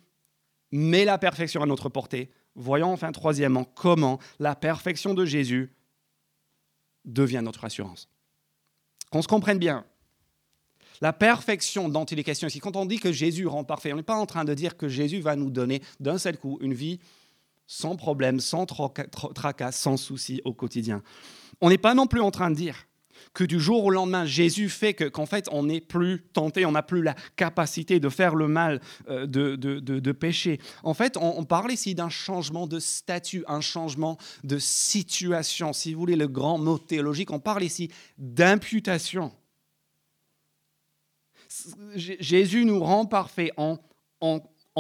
met 0.73 1.05
la 1.05 1.19
perfection 1.19 1.63
à 1.63 1.67
notre 1.67 1.89
portée, 1.89 2.31
voyons 2.55 2.93
enfin 2.93 3.13
troisièmement 3.13 3.65
comment 3.65 4.19
la 4.39 4.55
perfection 4.55 5.15
de 5.15 5.25
Jésus 5.25 5.73
devient 7.05 7.41
notre 7.43 7.65
assurance. 7.65 8.09
Qu'on 9.11 9.23
se 9.23 9.29
comprenne 9.29 9.59
bien, 9.59 9.85
la 11.01 11.13
perfection 11.13 11.89
dont 11.89 12.05
il 12.05 12.19
est 12.19 12.25
question 12.25 12.49
ici, 12.49 12.61
quand 12.61 12.77
on 12.77 12.87
dit 12.87 12.99
que 12.99 13.13
Jésus 13.13 13.47
rend 13.47 13.65
parfait, 13.65 13.93
on 13.93 13.97
n'est 13.97 14.03
pas 14.03 14.17
en 14.17 14.27
train 14.27 14.45
de 14.45 14.55
dire 14.55 14.77
que 14.77 14.89
Jésus 14.89 15.21
va 15.21 15.37
nous 15.37 15.51
donner 15.51 15.83
d'un 15.99 16.19
seul 16.19 16.37
coup 16.37 16.59
une 16.61 16.75
vie 16.75 17.01
sans 17.67 17.95
problème, 17.97 18.41
sans 18.41 18.67
tracas, 18.67 19.73
sans 19.73 19.97
souci 19.97 20.41
au 20.45 20.53
quotidien. 20.53 21.03
On 21.61 21.69
n'est 21.69 21.79
pas 21.79 21.95
non 21.95 22.09
plus 22.09 22.21
en 22.21 22.33
train 22.33 22.51
de 22.51 22.57
dire 22.57 22.87
que 23.33 23.45
du 23.45 23.61
jour 23.61 23.85
au 23.85 23.91
lendemain, 23.91 24.25
Jésus 24.25 24.69
fait 24.69 24.95
qu'en 24.95 25.27
fait, 25.27 25.47
on 25.53 25.65
n'est 25.65 25.81
plus 25.81 26.23
tenté, 26.33 26.67
on 26.67 26.73
n'a 26.73 26.83
plus 26.83 27.03
la 27.03 27.15
capacité 27.37 28.01
de 28.01 28.09
faire 28.09 28.35
le 28.35 28.49
mal, 28.49 28.81
euh, 29.09 29.27
de, 29.27 29.57
de, 29.57 30.13
pécher. 30.13 30.59
En 30.83 30.95
fait, 30.95 31.17
on 31.17 31.45
parle 31.45 31.71
ici 31.71 31.95
d'un 31.95 32.09
changement 32.09 32.67
de 32.67 32.81
statut, 32.81 33.45
un 33.47 33.61
changement 33.61 34.19
de 34.43 34.59
situation. 34.59 35.73
Si 35.73 35.95
vous 35.95 36.01
voulez 36.01 36.17
le 36.17 36.29
grand 36.29 36.59
mot 36.59 36.79
théologique, 36.79 37.31
on 37.31 37.41
parle 37.41 37.63
ici 37.63 37.91
d'imputation. 38.19 39.33
Jésus 41.95 42.65
nous 42.65 42.81
rend 42.81 43.07
parfait 43.07 43.53
en, 43.57 43.79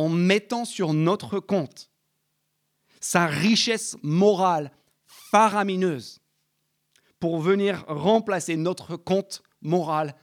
mettant 0.08 0.64
sur 0.64 0.92
notre 0.92 1.40
compte 1.40 1.90
sa 3.00 3.26
richesse 3.26 3.96
morale 4.02 4.70
faramineuse 5.06 6.20
pour 7.18 7.40
venir 7.40 7.84
remplacer 7.88 8.56
notre 8.56 8.96
compte 8.96 9.42
moral 9.62 10.14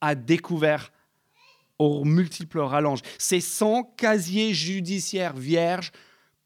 à 0.00 0.14
découvert 0.14 0.92
aux 1.78 2.04
multiples 2.04 2.60
rallonges. 2.60 3.02
C'est 3.18 3.40
son 3.40 3.82
casier 3.82 4.52
judiciaire 4.52 5.34
vierge 5.34 5.92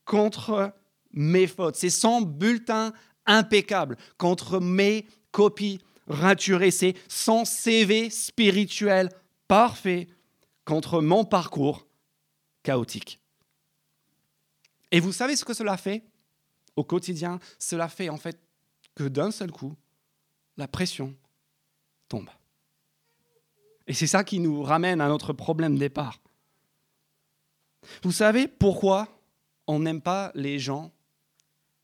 contre 0.05 0.73
mes 1.13 1.47
fautes. 1.47 1.77
C'est 1.77 1.91
son 1.91 2.21
bulletin 2.21 2.93
impeccable 3.27 3.97
contre 4.19 4.61
mes 4.61 5.07
copies 5.33 5.81
raturées. 6.07 6.71
C'est 6.71 6.95
son 7.09 7.45
CV 7.45 8.11
spirituel 8.11 9.09
parfait 9.49 10.09
contre 10.65 11.01
mon 11.01 11.25
parcours 11.25 11.87
chaotique. 12.63 13.21
Et 14.91 15.01
vous 15.01 15.13
savez 15.13 15.37
ce 15.37 15.45
que 15.45 15.55
cela 15.55 15.77
fait 15.77 16.05
au 16.77 16.85
quotidien? 16.85 17.39
Cela 17.59 17.89
fait 17.89 18.09
en 18.09 18.17
fait 18.17 18.41
que 18.95 19.05
d'un 19.05 19.31
seul 19.31 19.51
coup, 19.51 19.77
la 20.57 20.69
pression 20.69 21.15
tombe. 22.09 22.31
Et 23.87 23.93
c'est 23.93 24.07
ça 24.07 24.25
qui 24.25 24.39
nous 24.39 24.63
ramène 24.63 25.01
à 25.01 25.09
notre 25.09 25.33
problème 25.33 25.77
départ. 25.77 26.21
Vous 28.03 28.13
savez 28.13 28.49
pourquoi 28.49 29.09
on 29.67 29.81
n'aime 29.81 30.01
pas 30.01 30.33
les 30.35 30.59
gens 30.59 30.91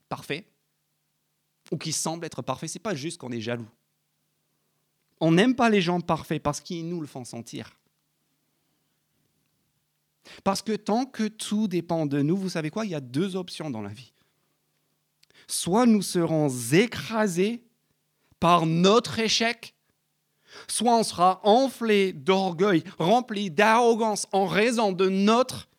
parfaits 0.09 0.45
ou 1.71 1.77
qui 1.77 1.91
semblent 1.91 2.25
être 2.25 2.41
parfaits, 2.41 2.69
c'est 2.69 2.79
pas 2.79 2.95
juste 2.95 3.19
qu'on 3.19 3.31
est 3.31 3.41
jaloux. 3.41 3.69
On 5.21 5.31
n'aime 5.31 5.55
pas 5.55 5.69
les 5.69 5.81
gens 5.81 6.01
parfaits 6.01 6.41
parce 6.41 6.59
qu'ils 6.59 6.89
nous 6.89 6.99
le 6.99 7.07
font 7.07 7.23
sentir. 7.23 7.77
Parce 10.43 10.61
que 10.61 10.75
tant 10.75 11.05
que 11.05 11.27
tout 11.27 11.67
dépend 11.67 12.05
de 12.07 12.21
nous, 12.21 12.35
vous 12.35 12.49
savez 12.49 12.71
quoi, 12.71 12.85
il 12.85 12.91
y 12.91 12.95
a 12.95 13.01
deux 13.01 13.35
options 13.35 13.69
dans 13.69 13.81
la 13.81 13.89
vie. 13.89 14.13
Soit 15.47 15.85
nous 15.85 16.01
serons 16.01 16.49
écrasés 16.71 17.63
par 18.39 18.65
notre 18.65 19.19
échec, 19.19 19.75
soit 20.67 20.97
on 20.97 21.03
sera 21.03 21.39
enflé 21.43 22.13
d'orgueil, 22.13 22.83
rempli 22.97 23.51
d'arrogance 23.51 24.27
en 24.31 24.47
raison 24.47 24.91
de 24.91 25.07
notre 25.07 25.69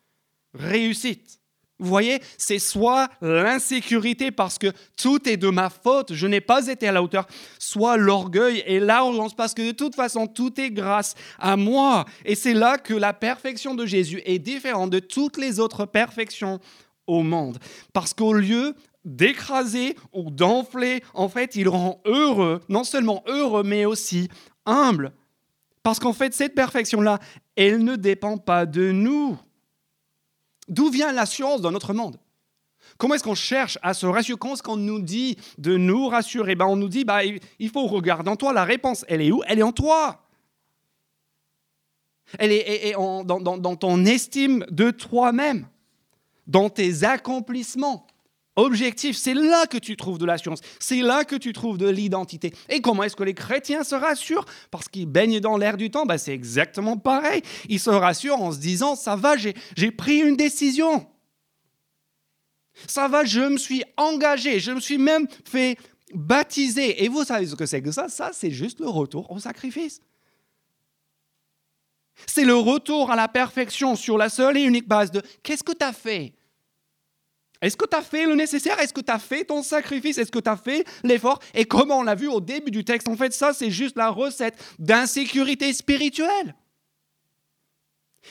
réussite. 0.53 1.41
Vous 1.79 1.89
voyez, 1.89 2.21
c'est 2.37 2.59
soit 2.59 3.09
l'insécurité 3.21 4.31
parce 4.31 4.57
que 4.57 4.67
tout 4.95 5.27
est 5.27 5.37
de 5.37 5.49
ma 5.49 5.69
faute, 5.69 6.13
je 6.13 6.27
n'ai 6.27 6.39
pas 6.39 6.67
été 6.67 6.87
à 6.87 6.91
la 6.91 7.01
hauteur, 7.01 7.27
soit 7.59 7.97
l'orgueil 7.97 8.63
et 8.65 8.79
l'arrogance 8.79 9.33
parce 9.33 9.53
que 9.53 9.61
de 9.63 9.71
toute 9.71 9.95
façon, 9.95 10.27
tout 10.27 10.59
est 10.61 10.69
grâce 10.69 11.15
à 11.39 11.57
moi. 11.57 12.05
Et 12.25 12.35
c'est 12.35 12.53
là 12.53 12.77
que 12.77 12.93
la 12.93 13.11
perfection 13.11 13.73
de 13.73 13.85
Jésus 13.85 14.21
est 14.25 14.39
différente 14.39 14.91
de 14.91 14.99
toutes 14.99 15.37
les 15.37 15.59
autres 15.59 15.85
perfections 15.85 16.59
au 17.07 17.23
monde. 17.23 17.57
Parce 17.91 18.13
qu'au 18.13 18.33
lieu 18.33 18.75
d'écraser 19.03 19.95
ou 20.13 20.29
d'enfler, 20.29 21.03
en 21.13 21.27
fait, 21.27 21.55
il 21.55 21.67
rend 21.67 22.01
heureux, 22.05 22.61
non 22.69 22.83
seulement 22.83 23.23
heureux, 23.27 23.63
mais 23.63 23.85
aussi 23.85 24.29
humble. 24.65 25.11
Parce 25.81 25.99
qu'en 25.99 26.13
fait, 26.13 26.33
cette 26.33 26.55
perfection-là, 26.55 27.19
elle 27.55 27.83
ne 27.83 27.95
dépend 27.95 28.37
pas 28.37 28.65
de 28.65 28.91
nous. 28.91 29.37
D'où 30.67 30.89
vient 30.89 31.11
l'assurance 31.11 31.61
dans 31.61 31.71
notre 31.71 31.93
monde? 31.93 32.17
Comment 32.97 33.15
est-ce 33.15 33.23
qu'on 33.23 33.35
cherche 33.35 33.77
à 33.81 33.93
se 33.93 34.05
rassurer? 34.05 34.37
Comment 34.37 34.53
est-ce 34.53 34.63
qu'on 34.63 34.77
nous 34.77 35.01
dit 35.01 35.37
de 35.57 35.77
nous 35.77 36.07
rassurer? 36.07 36.55
Ben, 36.55 36.65
On 36.65 36.75
nous 36.75 36.89
dit, 36.89 37.05
bah, 37.05 37.23
il 37.23 37.69
faut 37.69 37.87
regarder 37.87 38.29
en 38.29 38.35
toi. 38.35 38.53
La 38.53 38.63
réponse, 38.63 39.05
elle 39.07 39.21
est 39.21 39.31
où? 39.31 39.41
Elle 39.47 39.59
est 39.59 39.63
en 39.63 39.71
toi. 39.71 40.21
Elle 42.39 42.51
est, 42.51 42.93
dans, 42.93 43.23
dans 43.39 43.75
ton 43.75 44.05
estime 44.05 44.65
de 44.69 44.89
toi-même, 44.91 45.67
dans 46.47 46.69
tes 46.69 47.03
accomplissements 47.03 48.07
objectif. 48.55 49.17
C'est 49.17 49.33
là 49.33 49.65
que 49.65 49.77
tu 49.77 49.95
trouves 49.95 50.17
de 50.17 50.25
l'assurance. 50.25 50.61
C'est 50.79 51.01
là 51.01 51.23
que 51.23 51.35
tu 51.35 51.53
trouves 51.53 51.77
de 51.77 51.89
l'identité. 51.89 52.53
Et 52.69 52.81
comment 52.81 53.03
est-ce 53.03 53.15
que 53.15 53.23
les 53.23 53.33
chrétiens 53.33 53.83
se 53.83 53.95
rassurent? 53.95 54.45
Parce 54.71 54.87
qu'ils 54.87 55.07
baignent 55.07 55.39
dans 55.39 55.57
l'air 55.57 55.77
du 55.77 55.89
temps. 55.89 56.05
Ben, 56.05 56.17
c'est 56.17 56.33
exactement 56.33 56.97
pareil. 56.97 57.41
Ils 57.69 57.79
se 57.79 57.89
rassurent 57.89 58.41
en 58.41 58.51
se 58.51 58.59
disant, 58.59 58.95
ça 58.95 59.15
va, 59.15 59.35
j'ai 59.37 59.91
pris 59.91 60.19
une 60.19 60.35
décision. 60.35 61.07
Ça 62.87 63.07
va, 63.07 63.23
je 63.23 63.41
me 63.41 63.57
suis 63.57 63.83
engagé. 63.97 64.59
Je 64.59 64.71
me 64.71 64.79
suis 64.79 64.97
même 64.97 65.27
fait 65.45 65.77
baptiser. 66.13 67.03
Et 67.03 67.07
vous 67.07 67.23
savez 67.23 67.47
ce 67.47 67.55
que 67.55 67.65
c'est 67.65 67.81
que 67.81 67.91
ça? 67.91 68.09
Ça, 68.09 68.31
c'est 68.33 68.51
juste 68.51 68.79
le 68.79 68.89
retour 68.89 69.31
au 69.31 69.39
sacrifice. 69.39 69.99
C'est 72.27 72.45
le 72.45 72.55
retour 72.55 73.09
à 73.09 73.15
la 73.15 73.27
perfection 73.27 73.95
sur 73.95 74.17
la 74.17 74.29
seule 74.29 74.57
et 74.57 74.61
unique 74.61 74.87
base 74.87 75.11
de 75.11 75.21
qu'est-ce 75.41 75.63
que 75.63 75.71
tu 75.71 75.83
as 75.83 75.93
fait? 75.93 76.33
Est-ce 77.63 77.77
que 77.77 77.85
tu 77.85 77.95
as 77.95 78.01
fait 78.01 78.25
le 78.25 78.35
nécessaire? 78.35 78.77
Est-ce 78.79 78.93
que 78.93 78.99
tu 78.99 79.11
as 79.11 79.19
fait 79.19 79.45
ton 79.45 79.63
sacrifice? 79.63 80.17
Est-ce 80.17 80.31
que 80.31 80.39
tu 80.39 80.49
as 80.49 80.57
fait 80.57 80.85
l'effort? 81.03 81.39
Et 81.53 81.63
comme 81.63 81.91
on 81.91 82.03
l'a 82.03 82.13
vu 82.13 82.27
au 82.27 82.41
début 82.41 82.71
du 82.71 82.83
texte, 82.83 83.07
en 83.07 83.15
fait, 83.15 83.31
ça, 83.31 83.53
c'est 83.53 83.71
juste 83.71 83.97
la 83.97 84.09
recette 84.09 84.61
d'insécurité 84.79 85.71
spirituelle. 85.71 86.55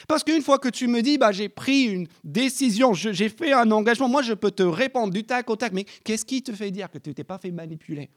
Parce 0.07 0.23
qu'une 0.23 0.43
fois 0.43 0.59
que 0.59 0.69
tu 0.69 0.87
me 0.87 1.01
dis, 1.01 1.17
bah, 1.17 1.33
j'ai 1.33 1.49
pris 1.49 1.85
une 1.85 2.07
décision, 2.23 2.93
j'ai 2.93 3.29
fait 3.31 3.53
un 3.53 3.71
engagement, 3.71 4.09
moi 4.09 4.23
je 4.23 4.35
peux 4.35 4.51
te 4.51 4.63
répondre 4.63 5.13
du 5.13 5.25
tac 5.25 5.49
au 5.49 5.57
tac, 5.57 5.73
mais 5.73 5.85
qu'est-ce 6.05 6.25
qui 6.25 6.43
te 6.43 6.53
fait 6.53 6.71
dire 6.71 6.91
que 6.91 6.99
tu 6.99 7.15
t'es 7.15 7.25
pas 7.25 7.39
fait 7.39 7.51
manipuler? 7.51 8.11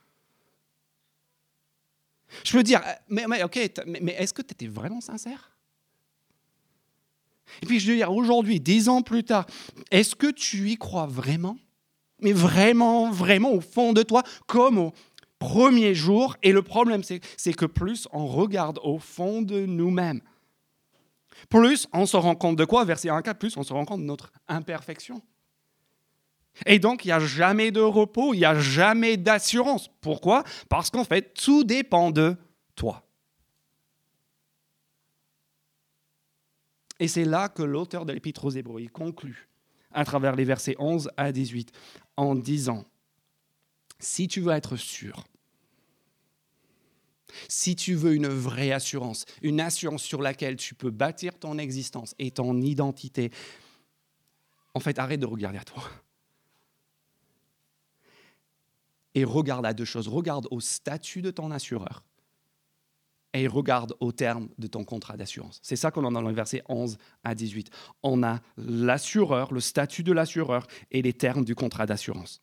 Je 2.44 2.52
peux 2.52 2.64
dire, 2.64 2.82
mais, 3.08 3.26
mais 3.28 3.44
ok, 3.44 3.72
mais 4.02 4.14
est-ce 4.14 4.34
que 4.34 4.42
tu 4.42 4.52
étais 4.52 4.68
vraiment 4.68 5.02
sincère? 5.02 5.55
Et 7.62 7.66
puis 7.66 7.80
je 7.80 7.92
veux 7.92 7.98
dire, 7.98 8.12
aujourd'hui, 8.12 8.60
dix 8.60 8.90
ans 8.90 9.02
plus 9.02 9.24
tard, 9.24 9.46
est-ce 9.92 10.16
que 10.16 10.32
tu 10.32 10.70
y 10.70 10.78
crois 10.78 11.08
vraiment? 11.08 11.58
Mais 12.22 12.32
vraiment, 12.32 13.12
vraiment 13.12 13.52
au 13.52 13.62
fond 13.62 13.94
de 13.94 14.02
toi, 14.02 14.24
comme 14.48 14.78
au 14.78 14.94
premier 15.40 15.94
jour. 15.94 16.36
Et 16.44 16.52
le 16.52 16.62
problème, 16.62 17.04
c'est 17.04 17.54
que 17.54 17.66
plus 17.66 18.08
on 18.12 18.26
regarde 18.26 18.80
au 18.84 19.00
fond 19.00 19.42
de 19.42 19.66
nous-mêmes, 19.66 20.22
plus 21.50 21.88
on 21.94 22.06
se 22.06 22.18
rend 22.18 22.36
compte 22.36 22.56
de 22.56 22.66
quoi? 22.66 22.86
Verset 22.86 23.10
1 23.10 23.22
4, 23.22 23.38
plus 23.38 23.58
on 23.58 23.64
se 23.64 23.74
rend 23.74 23.86
compte 23.86 24.02
de 24.02 24.06
notre 24.06 24.32
imperfection. 24.48 25.22
Et 26.66 26.80
donc, 26.80 27.04
il 27.04 27.10
n'y 27.10 27.12
a 27.12 27.20
jamais 27.20 27.72
de 27.72 27.82
repos, 27.82 28.34
il 28.34 28.38
n'y 28.38 28.46
a 28.46 28.58
jamais 28.58 29.18
d'assurance. 29.18 29.90
Pourquoi? 30.00 30.44
Parce 30.70 30.90
qu'en 30.90 31.04
fait, 31.04 31.34
tout 31.34 31.66
dépend 31.66 32.12
de 32.12 32.38
toi. 32.76 33.05
Et 37.00 37.08
c'est 37.08 37.26
là 37.26 37.50
que 37.50 37.64
l'auteur 37.64 38.06
de 38.06 38.14
l'Épître 38.14 38.46
aux 38.46 38.52
Hébreux 38.52 38.86
conclut 38.88 39.50
à 39.92 40.06
travers 40.06 40.36
les 40.36 40.46
versets 40.46 40.76
11 40.80 41.10
à 41.18 41.32
18 41.32 41.72
en 42.18 42.36
disant, 42.36 42.86
si 44.00 44.28
tu 44.28 44.42
veux 44.42 44.54
être 44.54 44.76
sûr, 44.76 45.26
si 47.50 47.76
tu 47.76 47.96
veux 47.96 48.14
une 48.14 48.28
vraie 48.28 48.72
assurance, 48.72 49.26
une 49.42 49.60
assurance 49.60 50.04
sur 50.04 50.22
laquelle 50.22 50.56
tu 50.56 50.76
peux 50.76 50.92
bâtir 50.92 51.38
ton 51.38 51.58
existence 51.58 52.16
et 52.20 52.32
ton 52.32 52.62
identité, 52.62 53.32
en 54.74 54.80
fait, 54.80 55.00
arrête 55.00 55.20
de 55.20 55.26
regarder 55.26 55.58
à 55.58 55.64
toi. 55.64 55.84
Et 59.14 59.24
regarde 59.24 59.66
à 59.66 59.74
deux 59.74 59.86
choses. 59.86 60.10
Regarde 60.10 60.48
au 60.52 60.60
statut 60.60 61.22
de 61.22 61.32
ton 61.32 61.52
assureur 61.52 62.04
et 63.36 63.48
regarde 63.48 63.94
au 64.00 64.12
terme 64.12 64.50
de 64.58 64.68
ton 64.68 64.84
contrat 64.84 65.18
d'assurance. 65.18 65.60
C'est 65.62 65.76
ça 65.76 65.92
qu'on 65.92 66.06
a 66.06 66.12
dans 66.12 66.22
le 66.22 66.34
verset 66.34 66.64
11 66.70 66.98
à 67.24 67.36
18. 67.36 67.70
On 68.02 68.24
a 68.24 68.40
l'assureur, 68.58 69.54
le 69.54 69.60
statut 69.60 70.04
de 70.04 70.14
l'assureur 70.14 70.66
et 70.92 71.02
les 71.02 71.14
termes 71.14 71.44
du 71.44 71.54
contrat 71.54 71.86
d'assurance. 71.86 72.42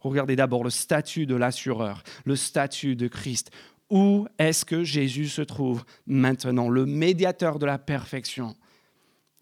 Regardez 0.00 0.36
d'abord 0.36 0.64
le 0.64 0.70
statut 0.70 1.26
de 1.26 1.34
l'assureur, 1.34 2.02
le 2.24 2.36
statut 2.36 2.96
de 2.96 3.06
Christ. 3.06 3.50
Où 3.90 4.26
est-ce 4.38 4.64
que 4.64 4.82
Jésus 4.82 5.28
se 5.28 5.42
trouve 5.42 5.84
maintenant, 6.06 6.68
le 6.68 6.86
médiateur 6.86 7.58
de 7.58 7.66
la 7.66 7.78
perfection? 7.78 8.56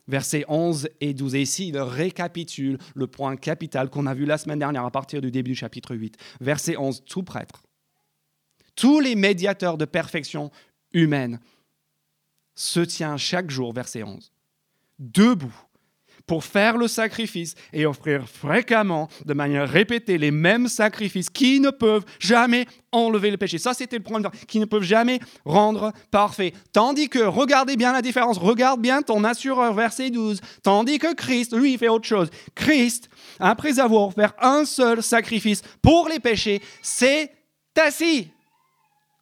Versets 0.09 0.47
11 0.49 0.89
et 1.01 1.13
12. 1.13 1.35
Et 1.35 1.43
ici, 1.43 1.69
il 1.69 1.79
récapitule 1.79 2.79
le 2.95 3.07
point 3.07 3.37
capital 3.37 3.91
qu'on 3.91 4.07
a 4.07 4.15
vu 4.15 4.25
la 4.25 4.39
semaine 4.39 4.59
dernière 4.59 4.87
à 4.87 4.91
partir 4.91 5.21
du 5.21 5.31
début 5.31 5.51
du 5.51 5.57
chapitre 5.57 5.95
8. 5.95 6.17
Verset 6.41 6.77
11, 6.79 7.05
tout 7.05 7.23
prêtre. 7.23 7.63
Tous 8.75 9.01
les 9.01 9.17
médiateurs 9.17 9.77
de 9.77 9.85
perfection 9.85 10.51
humaine 10.93 11.41
se 12.55 12.81
tient 12.81 13.17
chaque 13.17 13.51
jour, 13.51 13.73
verset 13.73 14.03
11, 14.03 14.33
debout 14.99 15.55
pour 16.29 16.45
faire 16.45 16.77
le 16.77 16.87
sacrifice 16.87 17.55
et 17.73 17.87
offrir 17.87 18.29
fréquemment, 18.29 19.09
de 19.25 19.33
manière 19.35 19.69
répétée, 19.69 20.19
les 20.19 20.31
mêmes 20.31 20.69
sacrifices 20.69 21.31
qui 21.31 21.59
ne 21.59 21.71
peuvent 21.71 22.05
jamais 22.21 22.67
enlever 22.93 23.31
le 23.31 23.39
péché. 23.39 23.59
Ça, 23.59 23.75
c'était 23.75 23.97
le 23.97 24.03
point 24.03 24.21
qui 24.47 24.61
ne 24.61 24.67
peuvent 24.67 24.83
jamais 24.83 25.21
rendre 25.45 25.93
parfait. 26.11 26.53
Tandis 26.73 27.09
que, 27.09 27.21
regardez 27.21 27.77
bien 27.77 27.93
la 27.93 28.03
différence, 28.03 28.39
regarde 28.39 28.81
bien 28.81 29.03
ton 29.03 29.25
assureur, 29.25 29.73
verset 29.73 30.11
12, 30.11 30.41
tandis 30.63 30.99
que 30.99 31.15
Christ, 31.15 31.57
lui, 31.57 31.73
il 31.73 31.79
fait 31.79 31.89
autre 31.89 32.07
chose. 32.07 32.29
Christ, 32.55 33.09
après 33.41 33.81
avoir 33.81 34.09
offert 34.09 34.35
un 34.41 34.67
seul 34.67 35.03
sacrifice 35.03 35.63
pour 35.81 36.09
les 36.09 36.21
péchés, 36.21 36.61
s'est 36.83 37.33
assis 37.75 38.29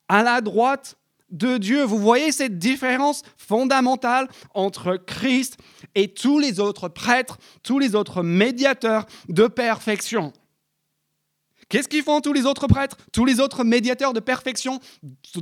à 0.09 0.23
la 0.23 0.41
droite 0.41 0.97
de 1.31 1.59
Dieu. 1.59 1.83
Vous 1.83 1.99
voyez 1.99 2.33
cette 2.33 2.59
différence 2.59 3.23
fondamentale 3.37 4.29
entre 4.55 4.97
Christ 4.97 5.59
et 5.95 6.09
tous 6.09 6.39
les 6.39 6.61
autres 6.61 6.89
prêtres, 6.89 7.39
tous 7.63 7.79
les 7.79 7.95
autres 7.95 8.23
médiateurs 8.23 9.07
de 9.29 9.47
perfection. 9.47 10.33
Qu'est-ce 11.69 11.89
qu'ils 11.89 12.05
font 12.05 12.21
tous 12.21 12.33
les 12.33 12.47
autres 12.47 12.69
prêtres, 12.69 12.97
tous 13.13 13.25
les 13.25 13.41
autres 13.41 13.65
médiateurs 13.65 14.13
de 14.13 14.21
perfection 14.21 14.79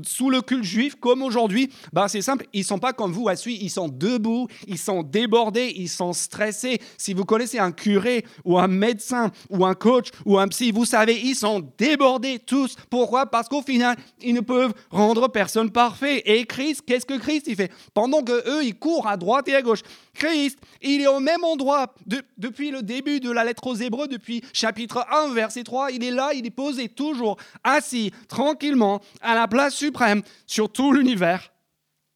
sous 0.07 0.31
le 0.31 0.41
culte 0.41 0.65
juif 0.65 0.95
comme 0.95 1.23
aujourd'hui? 1.23 1.71
Bah, 1.93 2.09
C'est 2.09 2.23
simple, 2.23 2.47
ils 2.55 2.61
ne 2.61 2.65
sont 2.65 2.79
pas 2.79 2.95
comme 2.95 3.13
vous 3.13 3.29
à 3.29 3.37
suivre, 3.37 3.63
ils 3.63 3.71
sont 3.71 3.89
debout, 3.89 4.49
ils 4.67 4.79
sont 4.79 5.03
débordés, 5.03 5.75
ils 5.77 5.89
sont 5.89 6.15
stressés. 6.15 6.81
Si 6.97 7.13
vous 7.13 7.27
connaissez 7.27 7.59
un 7.59 7.73
curé 7.73 8.25
ou 8.45 8.59
un 8.59 8.69
médecin 8.69 9.31
ou 9.51 9.67
un 9.67 9.75
coach 9.75 10.09
ou 10.25 10.39
un 10.39 10.49
psy, 10.49 10.73
vous 10.73 10.87
savez, 10.87 11.21
ils 11.23 11.35
sont 11.35 11.61
débordés 11.77 12.39
tous. 12.39 12.75
Pourquoi? 12.89 13.27
Parce 13.27 13.49
qu'au 13.49 13.63
final, 13.63 13.97
ils 14.23 14.35
ne 14.35 14.41
peuvent 14.41 14.73
rendre 14.91 15.29
personne 15.29 15.71
parfait. 15.71 16.23
Et 16.25 16.47
Christ, 16.47 16.83
qu'est-ce 16.87 17.05
que 17.05 17.19
Christ 17.19 17.49
il 17.49 17.57
fait? 17.57 17.71
Pendant 17.93 18.23
que 18.23 18.33
eux, 18.49 18.65
ils 18.65 18.79
courent 18.79 19.09
à 19.09 19.19
droite 19.19 19.47
et 19.49 19.55
à 19.55 19.61
gauche, 19.61 19.83
Christ, 20.15 20.59
il 20.81 21.01
est 21.01 21.07
au 21.07 21.21
même 21.21 21.45
endroit 21.45 21.95
depuis 22.39 22.71
le 22.71 22.83
début 22.83 23.21
de 23.21 23.31
la 23.31 23.45
lettre 23.45 23.67
aux 23.67 23.75
Hébreux, 23.75 24.09
depuis 24.09 24.43
chapitre 24.53 25.05
1, 25.11 25.35
verset 25.35 25.65
3. 25.65 25.91
Il 25.93 26.03
est 26.05 26.11
là, 26.11 26.33
il 26.35 26.47
est 26.47 26.51
posé 26.51 26.89
toujours 26.89 27.37
assis 27.63 28.13
tranquillement 28.29 29.01
à 29.21 29.35
la 29.35 29.49
place 29.49 29.75
suprême 29.75 30.23
sur 30.47 30.71
tout 30.71 30.93
l'univers, 30.93 31.53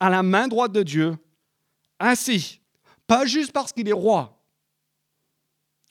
à 0.01 0.11
la 0.11 0.23
main 0.23 0.49
droite 0.49 0.73
de 0.73 0.83
Dieu, 0.83 1.17
assis. 1.99 2.61
Pas 3.07 3.27
juste 3.27 3.53
parce 3.53 3.73
qu'il 3.73 3.89
est 3.89 3.93
roi, 3.93 4.39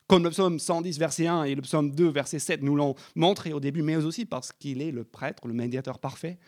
comme 0.07 0.23
le 0.23 0.29
psaume 0.29 0.57
110, 0.57 0.97
verset 0.99 1.27
1 1.27 1.43
et 1.43 1.55
le 1.55 1.61
psaume 1.61 1.91
2, 1.91 2.07
verset 2.09 2.39
7 2.39 2.63
nous 2.63 2.75
l'ont 2.75 2.95
montré 3.15 3.51
au 3.51 3.59
début, 3.59 3.81
mais 3.81 3.97
aussi 3.97 4.25
parce 4.25 4.53
qu'il 4.53 4.81
est 4.81 4.91
le 4.91 5.03
prêtre, 5.03 5.47
le 5.47 5.53
médiateur 5.53 5.99
parfait. 5.99 6.39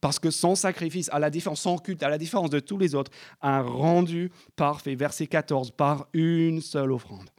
Parce 0.00 0.18
que 0.18 0.30
son 0.30 0.54
sacrifice, 0.54 1.08
à 1.12 1.18
la 1.18 1.30
différence, 1.30 1.62
son 1.62 1.78
culte, 1.78 2.02
à 2.02 2.08
la 2.08 2.18
différence 2.18 2.50
de 2.50 2.60
tous 2.60 2.78
les 2.78 2.94
autres, 2.94 3.10
a 3.40 3.62
rendu 3.62 4.30
parfait, 4.56 4.94
verset 4.94 5.26
14, 5.26 5.72
par 5.72 6.08
une 6.12 6.60
seule 6.60 6.92
offrande. 6.92 7.30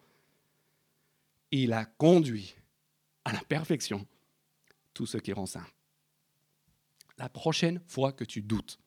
Il 1.52 1.74
a 1.74 1.86
conduit 1.86 2.56
à 3.26 3.34
la 3.34 3.42
perfection 3.42 4.06
tout 4.94 5.06
ce 5.06 5.18
qui 5.18 5.34
rend 5.34 5.46
saint. 5.46 5.66
La 7.18 7.30
prochaine 7.30 7.80
fois 7.88 8.12
que 8.12 8.24
tu 8.24 8.42
doutes, 8.42 8.80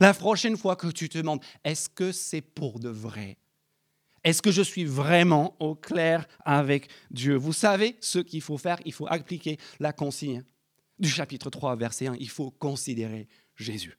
la 0.00 0.12
prochaine 0.12 0.56
fois 0.56 0.76
que 0.76 0.88
tu 0.88 1.08
te 1.08 1.18
demandes, 1.18 1.42
est-ce 1.64 1.88
que 1.88 2.12
c'est 2.12 2.40
pour 2.40 2.78
de 2.78 2.88
vrai? 2.88 3.38
Est-ce 4.24 4.42
que 4.42 4.50
je 4.50 4.62
suis 4.62 4.84
vraiment 4.84 5.56
au 5.60 5.74
clair 5.74 6.26
avec 6.44 6.88
Dieu? 7.10 7.36
Vous 7.36 7.52
savez 7.52 7.96
ce 8.00 8.18
qu'il 8.18 8.42
faut 8.42 8.58
faire 8.58 8.78
Il 8.84 8.92
faut 8.92 9.06
appliquer 9.08 9.58
la 9.78 9.92
consigne 9.92 10.44
du 10.98 11.08
chapitre 11.08 11.50
3, 11.50 11.76
verset 11.76 12.06
1. 12.08 12.16
Il 12.18 12.28
faut 12.28 12.50
considérer 12.50 13.28
Jésus. 13.56 13.98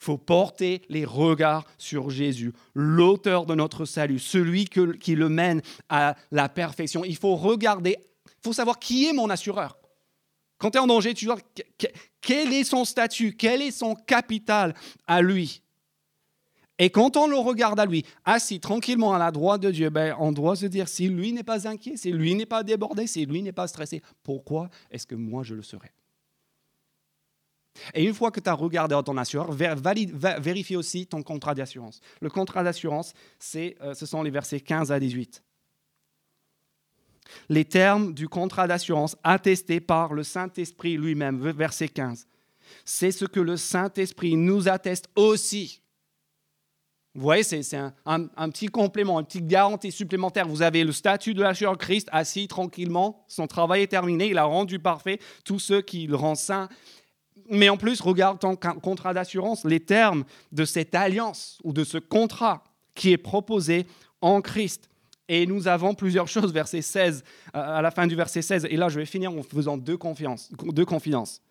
Il 0.00 0.04
faut 0.04 0.18
porter 0.18 0.82
les 0.88 1.04
regards 1.04 1.66
sur 1.76 2.08
Jésus, 2.08 2.52
l'auteur 2.74 3.46
de 3.46 3.54
notre 3.54 3.84
salut, 3.84 4.20
celui 4.20 4.66
qui 4.66 5.14
le 5.16 5.28
mène 5.28 5.60
à 5.88 6.16
la 6.30 6.48
perfection. 6.48 7.04
Il 7.04 7.16
faut 7.16 7.34
regarder, 7.34 7.96
il 8.26 8.44
faut 8.44 8.52
savoir 8.52 8.78
qui 8.78 9.06
est 9.06 9.12
mon 9.12 9.28
assureur. 9.28 9.76
Quand 10.58 10.70
tu 10.70 10.78
es 10.78 10.80
en 10.80 10.86
danger, 10.86 11.14
tu 11.14 11.26
vois 11.26 11.38
quel 12.20 12.52
est 12.52 12.64
son 12.64 12.84
statut, 12.84 13.36
quel 13.36 13.60
est 13.60 13.72
son 13.72 13.94
capital 13.94 14.74
à 15.06 15.20
lui? 15.20 15.62
Et 16.78 16.90
quand 16.90 17.16
on 17.16 17.26
le 17.26 17.36
regarde 17.36 17.80
à 17.80 17.86
lui, 17.86 18.04
assis 18.24 18.60
tranquillement 18.60 19.12
à 19.12 19.18
la 19.18 19.30
droite 19.30 19.60
de 19.60 19.70
Dieu, 19.70 19.90
ben, 19.90 20.14
on 20.18 20.32
doit 20.32 20.54
se 20.56 20.66
dire, 20.66 20.88
si 20.88 21.08
lui 21.08 21.32
n'est 21.32 21.42
pas 21.42 21.66
inquiet, 21.66 21.96
si 21.96 22.12
lui 22.12 22.34
n'est 22.34 22.46
pas 22.46 22.62
débordé, 22.62 23.06
si 23.06 23.26
lui 23.26 23.42
n'est 23.42 23.52
pas 23.52 23.66
stressé, 23.66 24.02
pourquoi 24.22 24.68
est-ce 24.90 25.06
que 25.06 25.16
moi 25.16 25.42
je 25.42 25.54
le 25.54 25.62
serais? 25.62 25.92
Et 27.94 28.04
une 28.04 28.14
fois 28.14 28.30
que 28.30 28.40
tu 28.40 28.48
as 28.48 28.54
regardé 28.54 28.98
ton 29.04 29.16
assureur, 29.16 29.52
vérifie 29.52 30.76
aussi 30.76 31.06
ton 31.06 31.22
contrat 31.22 31.54
d'assurance. 31.54 32.00
Le 32.20 32.28
contrat 32.28 32.62
d'assurance, 32.62 33.12
euh, 33.56 33.94
ce 33.94 34.06
sont 34.06 34.22
les 34.22 34.30
versets 34.30 34.60
15 34.60 34.90
à 34.90 34.98
18 34.98 35.42
les 37.48 37.64
termes 37.64 38.14
du 38.14 38.28
contrat 38.28 38.66
d'assurance 38.66 39.16
attestés 39.22 39.80
par 39.80 40.14
le 40.14 40.22
Saint-Esprit 40.22 40.96
lui-même, 40.96 41.38
verset 41.50 41.88
15. 41.88 42.26
C'est 42.84 43.12
ce 43.12 43.24
que 43.24 43.40
le 43.40 43.56
Saint-Esprit 43.56 44.36
nous 44.36 44.68
atteste 44.68 45.08
aussi. 45.16 45.80
Vous 47.18 47.24
voyez, 47.24 47.42
c'est 47.42 47.76
un, 48.06 48.48
petit 48.48 48.68
complément, 48.68 49.18
une 49.18 49.26
petite 49.26 49.48
garantie 49.48 49.90
supplémentaire. 49.90 50.46
Vous 50.46 50.62
avez 50.62 50.84
le 50.84 50.92
statut 50.92 51.34
de 51.34 51.42
l'assureur 51.42 51.76
Christ 51.76 52.08
assis 52.12 52.46
tranquillement, 52.46 53.24
son 53.26 53.48
travail 53.48 53.82
est 53.82 53.88
terminé, 53.88 54.28
il 54.28 54.38
a 54.38 54.44
rendu 54.44 54.78
parfait 54.78 55.18
tous 55.44 55.58
ceux 55.58 55.82
qui 55.82 56.06
le 56.06 56.14
rendent 56.14 56.36
saint. 56.36 56.68
Mais 57.50 57.70
en 57.70 57.76
plus, 57.76 58.00
regarde 58.00 58.38
ton 58.38 58.54
contrat 58.54 59.14
d'assurance, 59.14 59.64
les 59.64 59.80
termes 59.80 60.22
de 60.52 60.64
cette 60.64 60.94
alliance 60.94 61.58
ou 61.64 61.72
de 61.72 61.82
ce 61.82 61.98
contrat 61.98 62.62
qui 62.94 63.10
est 63.10 63.18
proposé 63.18 63.88
en 64.20 64.40
Christ. 64.40 64.88
Et 65.28 65.44
nous 65.44 65.66
avons 65.66 65.94
plusieurs 65.94 66.28
choses, 66.28 66.52
verset 66.52 66.82
16, 66.82 67.24
à 67.52 67.82
la 67.82 67.90
fin 67.90 68.06
du 68.06 68.14
verset 68.14 68.42
16. 68.42 68.68
Et 68.70 68.76
là, 68.76 68.88
je 68.88 69.00
vais 69.00 69.06
finir 69.06 69.32
en 69.32 69.42
faisant 69.42 69.76
deux, 69.76 69.98
deux 70.66 70.84
confidences. 70.84 71.42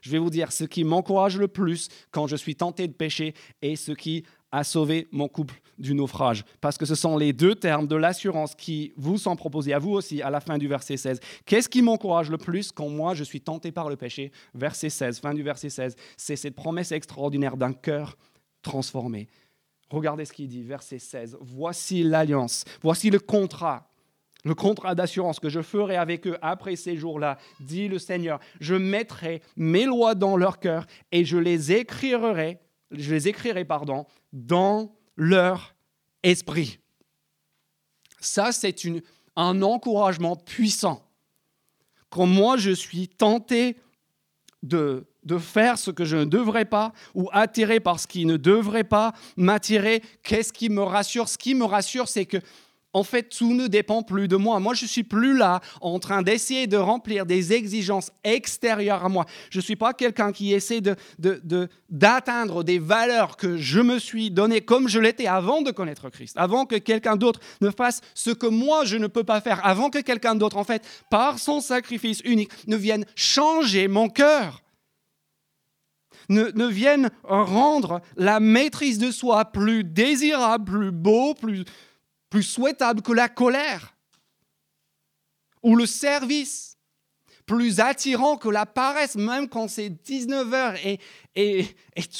Je 0.00 0.10
vais 0.10 0.18
vous 0.18 0.30
dire 0.30 0.52
ce 0.52 0.64
qui 0.64 0.84
m'encourage 0.84 1.38
le 1.38 1.48
plus 1.48 1.88
quand 2.10 2.26
je 2.26 2.36
suis 2.36 2.54
tenté 2.54 2.86
de 2.86 2.92
pécher 2.92 3.34
et 3.62 3.76
ce 3.76 3.92
qui 3.92 4.24
a 4.52 4.64
sauvé 4.64 5.06
mon 5.12 5.28
couple 5.28 5.60
du 5.78 5.94
naufrage. 5.94 6.44
Parce 6.60 6.78
que 6.78 6.86
ce 6.86 6.94
sont 6.94 7.16
les 7.16 7.32
deux 7.32 7.54
termes 7.54 7.86
de 7.86 7.96
l'assurance 7.96 8.54
qui 8.54 8.92
vous 8.96 9.18
sont 9.18 9.36
proposés 9.36 9.72
à 9.72 9.78
vous 9.78 9.92
aussi 9.92 10.22
à 10.22 10.30
la 10.30 10.40
fin 10.40 10.58
du 10.58 10.68
verset 10.68 10.96
16. 10.96 11.20
Qu'est-ce 11.44 11.68
qui 11.68 11.82
m'encourage 11.82 12.30
le 12.30 12.38
plus 12.38 12.72
quand 12.72 12.88
moi 12.88 13.14
je 13.14 13.24
suis 13.24 13.40
tenté 13.40 13.72
par 13.72 13.88
le 13.88 13.96
péché? 13.96 14.32
Verset 14.54 14.90
16, 14.90 15.20
fin 15.20 15.34
du 15.34 15.42
verset 15.42 15.70
16, 15.70 15.96
c'est 16.16 16.36
cette 16.36 16.54
promesse 16.54 16.92
extraordinaire 16.92 17.56
d'un 17.56 17.72
cœur 17.72 18.16
transformé. 18.62 19.28
Regardez 19.90 20.24
ce 20.24 20.32
qu'il 20.32 20.48
dit, 20.48 20.62
verset 20.62 20.98
16. 20.98 21.38
Voici 21.40 22.02
l'alliance, 22.02 22.64
voici 22.82 23.10
le 23.10 23.18
contrat, 23.18 23.88
le 24.44 24.54
contrat 24.54 24.94
d'assurance 24.94 25.40
que 25.40 25.48
je 25.48 25.62
ferai 25.62 25.96
avec 25.96 26.26
eux 26.26 26.36
après 26.42 26.76
ces 26.76 26.96
jours-là, 26.96 27.38
dit 27.60 27.88
le 27.88 27.98
Seigneur. 27.98 28.38
Je 28.60 28.74
mettrai 28.74 29.42
mes 29.56 29.84
lois 29.84 30.14
dans 30.14 30.36
leur 30.36 30.58
cœur 30.58 30.86
et 31.10 31.24
je 31.24 31.38
les 31.38 31.72
écrirai, 31.72 32.60
je 32.90 33.14
les 33.14 33.28
écrirai 33.28 33.64
pardon, 33.64 34.06
dans 34.32 34.94
leur 35.16 35.74
esprit. 36.22 36.78
Ça, 38.20 38.52
c'est 38.52 38.76
un 39.36 39.62
encouragement 39.62 40.36
puissant. 40.36 41.04
Quand 42.10 42.26
moi 42.26 42.56
je 42.56 42.70
suis 42.70 43.08
tenté 43.08 43.76
de 44.62 45.06
de 45.28 45.38
faire 45.38 45.78
ce 45.78 45.90
que 45.90 46.04
je 46.04 46.16
ne 46.16 46.24
devrais 46.24 46.64
pas 46.64 46.92
ou 47.14 47.28
attiré 47.32 47.78
par 47.80 48.00
ce 48.00 48.06
qui 48.06 48.24
ne 48.24 48.36
devrait 48.36 48.82
pas 48.82 49.12
m'attirer. 49.36 50.02
Qu'est-ce 50.22 50.52
qui 50.52 50.70
me 50.70 50.82
rassure? 50.82 51.28
Ce 51.28 51.38
qui 51.38 51.54
me 51.54 51.64
rassure, 51.64 52.08
c'est 52.08 52.24
que 52.24 52.38
en 52.98 53.04
fait, 53.04 53.28
tout 53.28 53.54
ne 53.54 53.68
dépend 53.68 54.02
plus 54.02 54.26
de 54.26 54.34
moi. 54.34 54.58
Moi, 54.58 54.74
je 54.74 54.84
suis 54.84 55.04
plus 55.04 55.36
là 55.36 55.60
en 55.80 56.00
train 56.00 56.22
d'essayer 56.22 56.66
de 56.66 56.76
remplir 56.76 57.26
des 57.26 57.52
exigences 57.52 58.10
extérieures 58.24 59.04
à 59.04 59.08
moi. 59.08 59.24
Je 59.50 59.58
ne 59.58 59.62
suis 59.62 59.76
pas 59.76 59.92
quelqu'un 59.92 60.32
qui 60.32 60.52
essaie 60.52 60.80
d'atteindre 61.88 62.64
de, 62.64 62.66
des 62.66 62.80
valeurs 62.80 63.36
que 63.36 63.56
je 63.56 63.80
me 63.80 64.00
suis 64.00 64.32
données 64.32 64.62
comme 64.62 64.88
je 64.88 64.98
l'étais 64.98 65.28
avant 65.28 65.62
de 65.62 65.70
connaître 65.70 66.10
Christ, 66.10 66.34
avant 66.36 66.66
que 66.66 66.76
quelqu'un 66.76 67.14
d'autre 67.14 67.38
ne 67.60 67.70
fasse 67.70 68.00
ce 68.14 68.30
que 68.30 68.46
moi, 68.46 68.84
je 68.84 68.96
ne 68.96 69.06
peux 69.06 69.24
pas 69.24 69.40
faire, 69.40 69.64
avant 69.64 69.90
que 69.90 69.98
quelqu'un 69.98 70.34
d'autre, 70.34 70.56
en 70.56 70.64
fait, 70.64 70.82
par 71.08 71.38
son 71.38 71.60
sacrifice 71.60 72.20
unique, 72.24 72.50
ne 72.66 72.76
vienne 72.76 73.04
changer 73.14 73.86
mon 73.86 74.08
cœur 74.08 74.62
ne, 76.28 76.66
viennent 76.66 77.10
rendre 77.24 78.00
la 78.16 78.40
maîtrise 78.40 78.98
de 78.98 79.10
soi 79.10 79.46
plus 79.46 79.84
désirable, 79.84 80.64
plus 80.64 80.90
beau, 80.90 81.34
plus, 81.34 81.64
plus 82.30 82.42
souhaitable 82.42 83.02
que 83.02 83.12
la 83.12 83.28
colère 83.28 83.94
ou 85.62 85.76
le 85.76 85.86
service 85.86 86.78
plus 87.48 87.80
attirant 87.80 88.36
que 88.36 88.50
la 88.50 88.66
paresse, 88.66 89.16
même 89.16 89.48
quand 89.48 89.68
c'est 89.68 89.88
19 89.88 90.52
heures 90.52 90.74
et, 90.84 91.66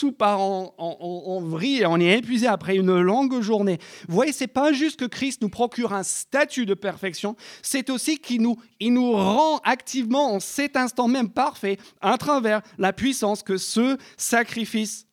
tout 0.01 0.11
part 0.11 0.41
en, 0.41 0.75
en, 0.79 1.41
vrille 1.43 1.83
et 1.83 1.87
on 1.87 1.99
est 1.99 2.19
épuisé 2.19 2.47
après 2.47 2.77
une 2.77 2.99
longue 2.99 3.41
journée. 3.41 3.79
Vous 4.09 4.15
voyez, 4.15 4.33
c'est 4.33 4.47
pas 4.47 4.73
juste 4.73 4.99
que 4.99 5.05
Christ 5.05 5.43
nous 5.43 5.51
procure 5.51 5.93
un 5.93 6.03
statut 6.03 6.65
de 6.65 6.75
perfection, 6.75 7.37
c'est 7.63 7.91
aussi 7.91 8.19
qu'il 8.19 8.41
nous, 8.41 8.57
nous 8.81 9.13
rend 9.13 9.59
activement 9.59 10.33
en 10.33 10.41
cet 10.41 10.77
instant 10.77 11.09
même 11.09 11.29
parfait 11.29 11.77
à 12.01 12.17
travers 12.17 12.63
la 12.79 12.95
puissance 12.95 13.43
que 13.43 13.59
ce 13.59 13.99
sacrifice 14.17 15.07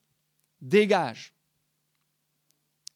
dégage. 0.62 1.35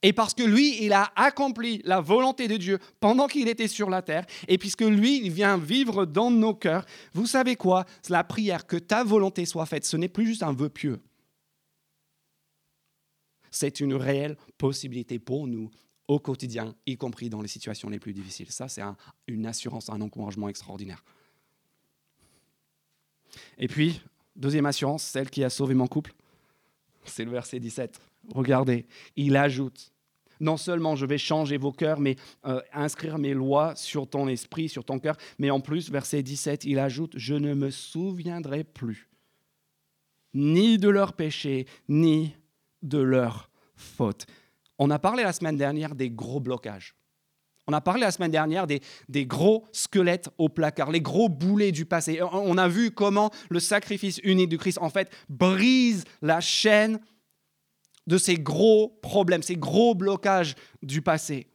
Et 0.02 0.14
parce 0.14 0.34
que 0.34 0.44
lui, 0.44 0.84
il 0.84 0.94
a 0.94 1.12
accompli 1.16 1.82
la 1.84 2.00
volonté 2.00 2.48
de 2.48 2.56
Dieu 2.56 2.80
pendant 3.00 3.28
qu'il 3.28 3.50
était 3.50 3.68
sur 3.68 3.90
la 3.90 4.02
terre, 4.02 4.26
et 4.48 4.58
puisque 4.58 4.82
lui, 4.82 5.18
il 5.26 5.32
vient 5.32 5.58
vivre 5.58 6.06
dans 6.06 6.32
nos 6.32 6.54
cœurs, 6.54 6.86
vous 7.14 7.26
savez 7.26 7.56
quoi? 7.56 7.86
La 8.08 8.24
prière, 8.24 8.66
que 8.66 8.78
ta 8.78 9.04
volonté 9.04 9.46
soit 9.46 9.66
faite, 9.66 9.86
ce 9.86 9.98
n'est 9.98 10.08
plus 10.08 10.26
juste 10.26 10.44
un 10.44 10.54
vœu 10.54 10.70
pieux. 10.70 11.02
C'est 13.52 13.80
une 13.82 13.94
réelle 13.96 14.38
possibilité 14.58 15.20
pour 15.20 15.48
nous 15.48 15.70
au 16.08 16.20
quotidien, 16.20 16.76
y 16.86 16.98
compris 16.98 17.30
dans 17.30 17.42
les 17.42 17.48
situations 17.48 17.90
les 17.90 18.00
plus 18.00 18.14
difficiles. 18.14 18.52
Ça, 18.52 18.68
c'est 18.68 18.82
une 19.28 19.46
assurance, 19.46 19.90
un 19.90 20.02
encouragement 20.02 20.50
extraordinaire. 20.50 21.04
Et 23.58 23.68
puis, 23.68 24.02
deuxième 24.36 24.66
assurance, 24.66 25.04
celle 25.04 25.30
qui 25.30 25.44
a 25.44 25.50
sauvé 25.50 25.76
mon 25.76 25.88
couple, 25.88 26.14
c'est 27.06 27.26
le 27.26 27.32
verset 27.32 27.60
17. 27.60 28.00
Regardez, 28.34 28.86
il 29.16 29.36
ajoute, 29.36 29.92
non 30.40 30.58
seulement 30.58 30.96
je 30.96 31.06
vais 31.06 31.18
changer 31.18 31.58
vos 31.58 31.72
cœurs, 31.72 32.00
mais 32.00 32.16
euh, 32.46 32.62
inscrire 32.74 33.18
mes 33.18 33.34
lois 33.34 33.76
sur 33.76 34.08
ton 34.08 34.28
esprit, 34.28 34.70
sur 34.70 34.86
ton 34.86 35.00
cœur, 35.00 35.18
mais 35.38 35.50
en 35.50 35.60
plus, 35.60 35.90
verset 35.90 36.24
17, 36.24 36.66
il 36.66 36.80
ajoute, 36.80 37.14
je 37.16 37.36
ne 37.36 37.54
me 37.54 37.72
souviendrai 37.72 38.64
plus 38.64 39.10
ni 40.34 40.78
de 40.78 40.90
leurs 40.90 41.14
péchés, 41.14 41.66
ni 41.88 42.36
de 42.82 43.00
leurs 43.00 43.50
fautes. 43.76 44.26
On 44.78 44.90
a 44.90 45.00
parlé 45.00 45.24
la 45.24 45.34
semaine 45.34 45.58
dernière 45.58 45.96
des 45.96 46.10
gros 46.10 46.40
blocages. 46.40 46.96
On 47.68 47.74
a 47.74 47.82
parlé 47.82 48.02
la 48.02 48.12
semaine 48.12 48.32
dernière 48.32 48.66
des, 48.66 48.82
des, 49.10 49.28
gros 49.28 49.68
squelettes 49.72 50.30
au 50.40 50.50
placard, 50.50 50.92
les 50.92 51.02
gros 51.02 51.30
boulets 51.30 51.72
du 51.72 51.86
passé. 51.86 52.20
On 52.32 52.58
a 52.58 52.68
vu 52.68 52.90
comment 52.90 53.30
le 53.50 53.60
sacrifice 53.60 54.20
unique 54.24 54.50
du 54.50 54.58
Christ, 54.58 54.80
en 54.82 54.90
fait, 54.90 55.12
brise 55.30 56.04
la 56.22 56.42
chaîne 56.42 57.00
de 58.10 58.18
ces 58.18 58.40
gros 58.40 58.90
problèmes, 59.04 59.44
ces 59.44 59.56
gros 59.56 59.94
blocages 59.94 60.56
du 60.82 61.04
passé. 61.04 61.48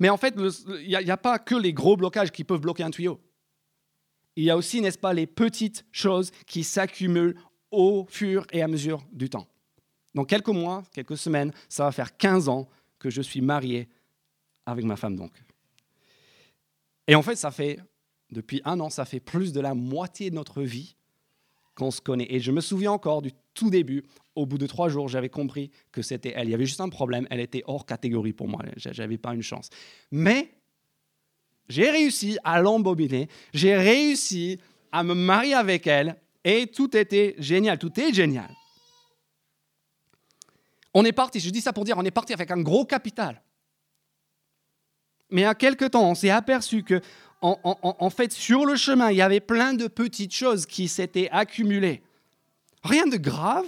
Mais 0.00 0.08
en 0.08 0.16
fait, 0.16 0.34
il 0.80 0.88
n'y 0.88 1.10
a, 1.10 1.16
pas 1.18 1.38
que 1.38 1.54
les 1.54 1.74
gros 1.74 1.98
blocages 1.98 2.32
qui 2.32 2.44
peuvent 2.44 2.62
bloquer 2.62 2.82
un 2.82 2.90
tuyau. 2.90 3.20
Il 4.36 4.44
y 4.44 4.50
a 4.50 4.56
aussi, 4.56 4.80
n'est-ce 4.80 4.98
pas, 4.98 5.12
les 5.12 5.26
petites 5.26 5.84
choses 5.92 6.30
qui 6.46 6.64
s'accumulent 6.64 7.36
au 7.70 8.06
fur 8.08 8.46
et 8.52 8.62
à 8.62 8.68
mesure 8.68 9.04
du 9.12 9.28
temps. 9.28 9.46
Dans 10.14 10.24
quelques 10.24 10.48
mois, 10.48 10.82
quelques 10.94 11.18
semaines, 11.18 11.52
ça 11.68 11.84
va 11.84 11.92
faire 11.92 12.16
15 12.16 12.48
ans 12.48 12.66
que 12.98 13.10
je 13.10 13.20
suis 13.20 13.42
marié 13.42 13.90
avec 14.64 14.86
ma 14.86 14.96
femme 14.96 15.14
donc. 15.14 15.32
Et 17.06 17.14
en 17.14 17.22
fait, 17.22 17.36
ça 17.36 17.50
fait, 17.50 17.78
depuis 18.30 18.62
un 18.64 18.80
an, 18.80 18.88
ça 18.88 19.04
fait 19.04 19.20
plus 19.20 19.52
de 19.52 19.60
la 19.60 19.74
moitié 19.74 20.30
de 20.30 20.36
notre 20.36 20.62
vie 20.62 20.96
qu'on 21.74 21.90
se 21.90 22.00
connaît. 22.00 22.26
Et 22.30 22.40
je 22.40 22.50
me 22.50 22.62
souviens 22.62 22.92
encore 22.92 23.20
du 23.20 23.30
tout 23.54 23.70
début, 23.70 24.04
au 24.34 24.46
bout 24.46 24.58
de 24.58 24.66
trois 24.66 24.88
jours, 24.88 25.08
j'avais 25.08 25.28
compris 25.28 25.70
que 25.92 26.02
c'était 26.02 26.32
elle. 26.36 26.48
Il 26.48 26.50
y 26.50 26.54
avait 26.54 26.66
juste 26.66 26.80
un 26.80 26.88
problème, 26.88 27.26
elle 27.30 27.40
était 27.40 27.62
hors 27.66 27.86
catégorie 27.86 28.32
pour 28.32 28.48
moi, 28.48 28.62
j'avais 28.76 29.18
pas 29.18 29.34
une 29.34 29.42
chance. 29.42 29.70
Mais 30.10 30.50
j'ai 31.68 31.90
réussi 31.90 32.38
à 32.44 32.60
l'embobiner, 32.60 33.28
j'ai 33.52 33.76
réussi 33.76 34.58
à 34.92 35.02
me 35.02 35.14
marier 35.14 35.54
avec 35.54 35.86
elle, 35.86 36.16
et 36.44 36.66
tout 36.66 36.94
était 36.96 37.34
génial, 37.38 37.78
tout 37.78 37.98
est 37.98 38.12
génial. 38.12 38.50
On 40.92 41.04
est 41.04 41.12
parti, 41.12 41.40
je 41.40 41.50
dis 41.50 41.60
ça 41.60 41.72
pour 41.72 41.84
dire, 41.84 41.98
on 41.98 42.04
est 42.04 42.10
parti 42.10 42.32
avec 42.32 42.50
un 42.50 42.60
gros 42.60 42.84
capital. 42.84 43.42
Mais 45.30 45.44
à 45.44 45.54
quelque 45.54 45.86
temps, 45.86 46.08
on 46.08 46.14
s'est 46.14 46.30
aperçu 46.30 46.84
que, 46.84 47.00
en, 47.40 48.10
fait, 48.10 48.32
sur 48.32 48.64
le 48.64 48.76
chemin, 48.76 49.10
il 49.10 49.16
y 49.16 49.22
avait 49.22 49.40
plein 49.40 49.74
de 49.74 49.88
petites 49.88 50.34
choses 50.34 50.64
qui 50.64 50.86
s'étaient 50.86 51.28
accumulées. 51.30 52.02
Rien 52.84 53.06
de 53.06 53.16
grave, 53.16 53.66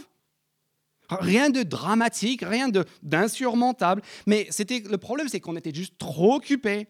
rien 1.08 1.50
de 1.50 1.62
dramatique, 1.62 2.42
rien 2.42 2.68
d'insurmontable. 3.02 4.02
Mais 4.26 4.46
c'était 4.50 4.80
le 4.80 4.98
problème, 4.98 5.28
c'est 5.28 5.40
qu'on 5.40 5.56
était 5.56 5.74
juste 5.74 5.98
trop 5.98 6.34
occupés, 6.34 6.88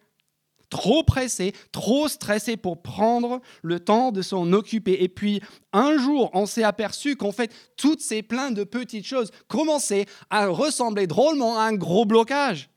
trop 0.68 1.04
pressés, 1.04 1.54
trop 1.72 2.08
stressés 2.08 2.56
pour 2.56 2.82
prendre 2.82 3.40
le 3.62 3.80
temps 3.80 4.10
de 4.12 4.22
s'en 4.22 4.52
occuper. 4.52 5.02
Et 5.02 5.08
puis, 5.08 5.40
un 5.72 5.96
jour, 5.98 6.30
on 6.34 6.46
s'est 6.46 6.64
aperçu 6.64 7.16
qu'en 7.16 7.32
fait, 7.32 7.52
toutes 7.76 8.00
ces 8.00 8.22
plein 8.22 8.50
de 8.50 8.64
petites 8.64 9.06
choses 9.06 9.30
commençaient 9.46 10.06
à 10.28 10.48
ressembler 10.48 11.06
drôlement 11.06 11.58
à 11.58 11.62
un 11.62 11.74
gros 11.74 12.04
blocage. 12.04 12.70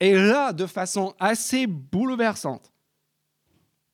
Et 0.00 0.14
là, 0.14 0.52
de 0.52 0.66
façon 0.66 1.14
assez 1.18 1.66
bouleversante, 1.66 2.72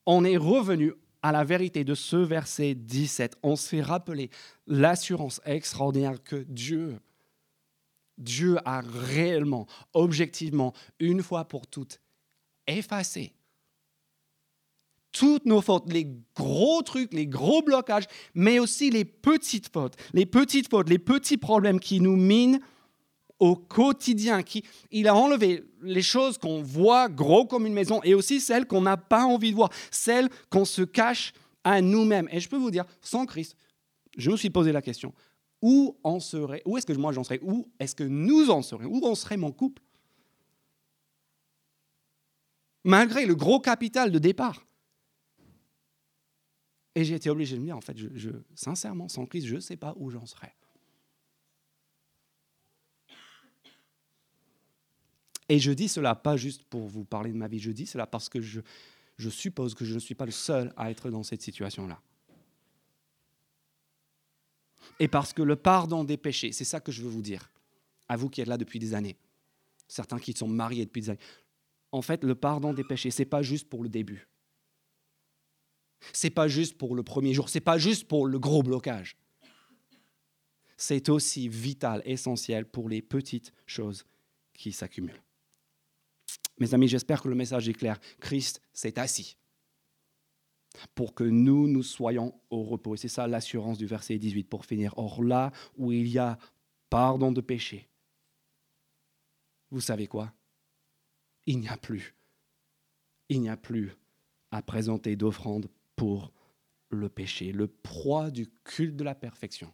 on 0.07 0.25
est 0.25 0.37
revenu 0.37 0.92
à 1.25 1.33
la 1.33 1.43
vérité 1.43 1.85
de 1.85 1.95
ce 1.95 2.17
verset 2.17 2.75
17. 2.75 3.39
On 3.43 3.57
s'est 3.57 3.81
rappelé 3.81 4.29
l'assurance 4.67 5.41
extraordinaire 5.47 6.23
que 6.23 6.37
Dieu, 6.37 6.99
Dieu 8.19 8.59
a 8.67 8.83
réellement, 8.83 9.67
objectivement, 9.95 10.75
une 11.01 11.23
fois 11.23 11.47
pour 11.47 11.67
toutes, 11.67 11.99
effacé 12.67 13.33
toutes 15.13 15.47
nos 15.47 15.63
fautes, 15.63 15.91
les 15.93 16.09
gros 16.35 16.83
trucs, 16.83 17.15
les 17.15 17.29
gros 17.29 17.63
blocages, 17.63 18.07
mais 18.35 18.59
aussi 18.59 18.91
les 18.91 19.05
petites 19.05 19.73
fautes, 19.73 19.95
les 20.13 20.27
petites 20.27 20.69
fautes, 20.69 20.91
les 20.91 20.99
petits 20.99 21.37
problèmes 21.37 21.79
qui 21.79 22.01
nous 22.01 22.17
minent 22.17 22.59
au 23.38 23.57
quotidien. 23.57 24.42
Qui, 24.42 24.64
il 24.90 25.09
a 25.09 25.14
enlevé 25.14 25.64
les 25.83 26.03
choses 26.03 26.38
qu'on 26.38 26.62
voit 26.62 27.09
gros 27.09 27.47
comme 27.47 27.66
une 27.66 27.73
maison 27.73 28.01
et 28.03 28.14
aussi 28.14 28.40
celles 28.40 28.66
qu'on 28.66 28.83
n'a 28.83 28.97
pas 28.97 29.25
envie 29.25 29.51
de 29.51 29.57
voir, 29.57 29.70
celles 29.90 30.29
qu'on 30.51 30.64
se 30.64 30.83
cache 30.83 31.33
à 31.62 31.81
nous-mêmes. 31.81 32.29
Et 32.31 32.40
je 32.40 32.49
peux 32.49 32.57
vous 32.57 32.70
dire, 32.70 32.85
sans 33.01 33.27
Christ, 33.27 33.57
je 34.16 34.31
me 34.31 34.37
suis 34.37 34.51
posé 34.51 34.73
la 34.73 34.83
question, 34.83 35.12
où 35.61 35.97
en 36.05 36.20
serait, 36.20 36.62
où 36.64 36.77
est-ce 36.77 36.87
que 36.87 36.92
moi 36.92 37.12
j'en 37.12 37.25
serais, 37.25 37.40
où 37.42 37.68
est-ce 37.79 37.94
que 37.94 38.05
nous 38.05 38.51
en 38.51 38.62
serions, 38.62 38.90
où 38.90 39.05
en 39.07 39.14
serait 39.14 39.37
mon 39.37 39.51
couple? 39.51 39.83
Malgré 42.85 43.25
le 43.25 43.35
gros 43.35 43.61
capital 43.61 44.11
de 44.11 44.18
départ. 44.18 44.66
Et 46.94 47.05
j'ai 47.05 47.14
été 47.14 47.29
obligé 47.31 47.57
de 47.57 47.61
me 47.61 47.66
dire, 47.66 47.77
en 47.77 47.81
fait, 47.81 47.97
je, 47.97 48.31
sincèrement, 48.55 49.09
sans 49.09 49.27
Christ, 49.27 49.47
je 49.47 49.57
ne 49.57 49.61
sais 49.61 49.77
pas 49.77 49.94
où 49.97 50.11
j'en 50.11 50.27
serais. 50.27 50.55
Et 55.49 55.59
je 55.59 55.73
dis 55.73 55.89
cela 55.89 56.15
pas 56.15 56.37
juste 56.37 56.65
pour 56.65 56.87
vous 56.87 57.05
parler 57.05 57.31
de 57.31 57.37
ma 57.37 57.49
vie, 57.49 57.59
je 57.59 57.71
dis 57.71 57.87
cela 57.87 58.07
parce 58.07 58.29
que 58.29 58.41
je, 58.41 58.61
suppose 59.29 59.75
que 59.75 59.85
je 59.85 59.95
ne 59.95 59.99
suis 59.99 60.15
pas 60.15 60.25
le 60.25 60.33
seul 60.33 60.73
à 60.77 60.91
être 60.91 61.11
dans 61.11 61.23
cette 61.23 61.43
situation-là. 61.43 62.01
Et 65.01 65.09
parce 65.09 65.33
que 65.33 65.43
le 65.43 65.57
pardon 65.57 66.05
des 66.05 66.17
péchés, 66.17 66.53
c'est 66.53 66.65
ça 66.65 66.81
que 66.81 66.93
je 66.93 67.03
veux 67.03 67.09
vous 67.09 67.23
dire, 67.23 67.51
à 68.09 68.17
vous 68.17 68.31
qui 68.31 68.41
êtes 68.41 68.49
là 68.49 68.57
depuis 68.57 68.79
des 68.79 68.95
années, 68.95 69.17
certains 69.89 70.19
qui 70.19 70.33
sont 70.33 70.49
mariés 70.49 70.87
depuis 70.87 71.03
des 71.03 71.11
années. 71.11 71.21
En 71.93 72.03
fait, 72.03 72.25
le 72.25 72.35
pardon 72.35 72.73
des 72.73 72.85
péchés, 72.85 73.11
c'est 73.11 73.25
pas 73.25 73.43
juste 73.43 73.69
pour 73.69 73.83
le 73.83 73.89
début. 73.89 74.29
C'est 76.13 76.31
pas 76.31 76.49
juste 76.49 76.77
pour 76.77 76.95
le 76.95 77.03
premier 77.03 77.35
jour, 77.35 77.49
c'est 77.49 77.61
pas 77.61 77.79
juste 77.79 78.07
pour 78.09 78.27
le 78.27 78.39
gros 78.39 78.63
blocage. 78.63 79.17
C'est 80.77 81.09
aussi 81.09 81.49
vital, 81.49 82.03
essentiel 82.05 82.67
pour 82.67 82.89
les 82.89 83.01
petites 83.01 83.53
choses 83.67 84.05
qui 84.53 84.73
s'accumulent. 84.73 85.24
Mes 86.59 86.73
amis, 86.75 86.88
j'espère 86.88 87.23
que 87.23 87.29
le 87.29 87.35
message 87.35 87.69
est 87.69 87.75
clair. 87.75 87.99
Christ 88.21 88.61
s'est 88.73 88.99
assis 88.99 89.37
pour 90.95 91.14
que 91.14 91.25
nous, 91.25 91.69
nous 91.69 91.83
soyons 91.83 92.35
au 92.51 92.62
repos. 92.62 92.95
Et 92.95 92.99
c'est 92.99 93.09
ça 93.09 93.27
l'assurance 93.27 93.79
du 93.79 93.87
verset 93.87 94.19
18 94.19 94.45
pour 94.45 94.64
finir. 94.64 94.95
Or 94.97 95.23
là 95.23 95.53
où 95.77 95.93
il 95.93 96.09
y 96.09 96.19
a 96.19 96.38
pardon 96.90 97.33
de 97.33 97.40
péché, 97.40 97.88
vous 99.71 99.81
savez 99.81 100.07
quoi? 100.07 100.33
Il 101.47 101.61
n'y 101.61 101.69
a 101.69 101.77
plus. 101.77 102.14
Il 103.29 103.40
n'y 103.40 103.49
a 103.49 103.57
plus 103.57 103.97
à 104.51 104.62
présenter 104.62 105.17
d'offrande 105.17 105.69
pour 105.97 106.33
le 106.90 107.09
péché, 107.09 107.51
le 107.53 107.67
proie 107.67 108.31
du 108.31 108.49
culte 108.64 108.97
de 108.97 109.05
la 109.05 109.14
perfection 109.14 109.73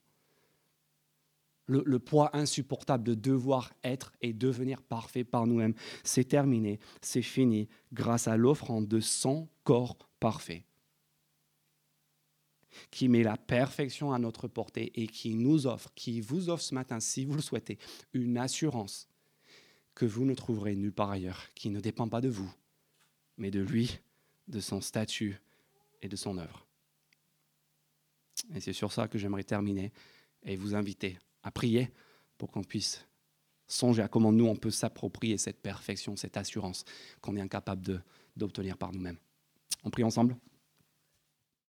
le, 1.71 1.99
poids 1.99 2.37
insupportable 2.37 3.05
de 3.05 3.15
devoir 3.15 3.73
être 3.85 4.13
et 4.21 4.33
devenir 4.33 4.83
parfait 4.83 5.25
par 5.25 5.47
nous-mêmes. 5.47 5.75
C'est 6.05 6.25
terminé, 6.25 6.81
c'est 7.01 7.23
fini, 7.23 7.69
grâce 7.93 8.29
à 8.29 8.37
l'offrande 8.37 8.89
de 8.89 9.01
son 9.01 9.49
corps 9.65 9.97
parfait, 10.19 10.65
qui 12.91 13.09
met 13.09 13.23
la 13.23 13.37
perfection 13.37 14.13
à 14.13 14.19
notre 14.19 14.49
portée 14.49 14.93
et 15.01 15.07
qui 15.07 15.35
nous 15.35 15.67
offre, 15.67 15.93
qui 15.95 16.21
vous 16.21 16.51
offre 16.51 16.63
ce 16.63 16.75
matin, 16.75 17.01
si 17.01 17.25
vous 17.25 17.35
le 17.35 17.43
souhaitez, 17.43 17.79
une 18.13 18.39
assurance 18.39 19.09
que 19.95 20.07
vous 20.07 20.25
ne 20.25 20.35
trouverez 20.35 20.77
nulle 20.77 20.93
part 20.93 21.11
ailleurs, 21.11 21.49
qui 21.55 21.71
ne 21.71 21.81
dépend 21.81 22.09
pas 22.09 22.21
de 22.21 22.29
vous, 22.29 22.53
mais 23.39 23.51
de 23.51 23.61
lui, 23.61 23.99
de 24.49 24.61
son 24.61 24.81
statut 24.81 25.41
et 26.03 26.09
de 26.09 26.17
son 26.17 26.39
œuvre. 26.39 26.67
Et 28.55 28.61
c'est 28.61 28.73
sur 28.73 28.93
ça 28.93 29.09
que 29.09 29.19
j'aimerais 29.19 29.45
terminer 29.45 29.93
et 30.43 30.57
vous 30.57 30.75
inviter 30.75 31.19
à 31.43 31.51
prier 31.51 31.91
pour 32.39 32.51
qu'on 32.51 32.63
puisse 32.63 33.07
songer 33.67 34.03
à 34.03 34.09
comment 34.09 34.33
nous, 34.33 34.47
on 34.47 34.57
peut 34.57 34.71
s'approprier 34.71 35.39
cette 35.39 35.63
perfection, 35.63 36.17
cette 36.17 36.37
assurance 36.37 36.85
qu'on 37.21 37.37
est 37.37 37.41
incapable 37.41 38.03
d'obtenir 38.37 38.77
par 38.77 38.93
nous-mêmes. 38.93 39.19
On 39.85 39.91
prie 39.91 40.05
ensemble 40.05 40.37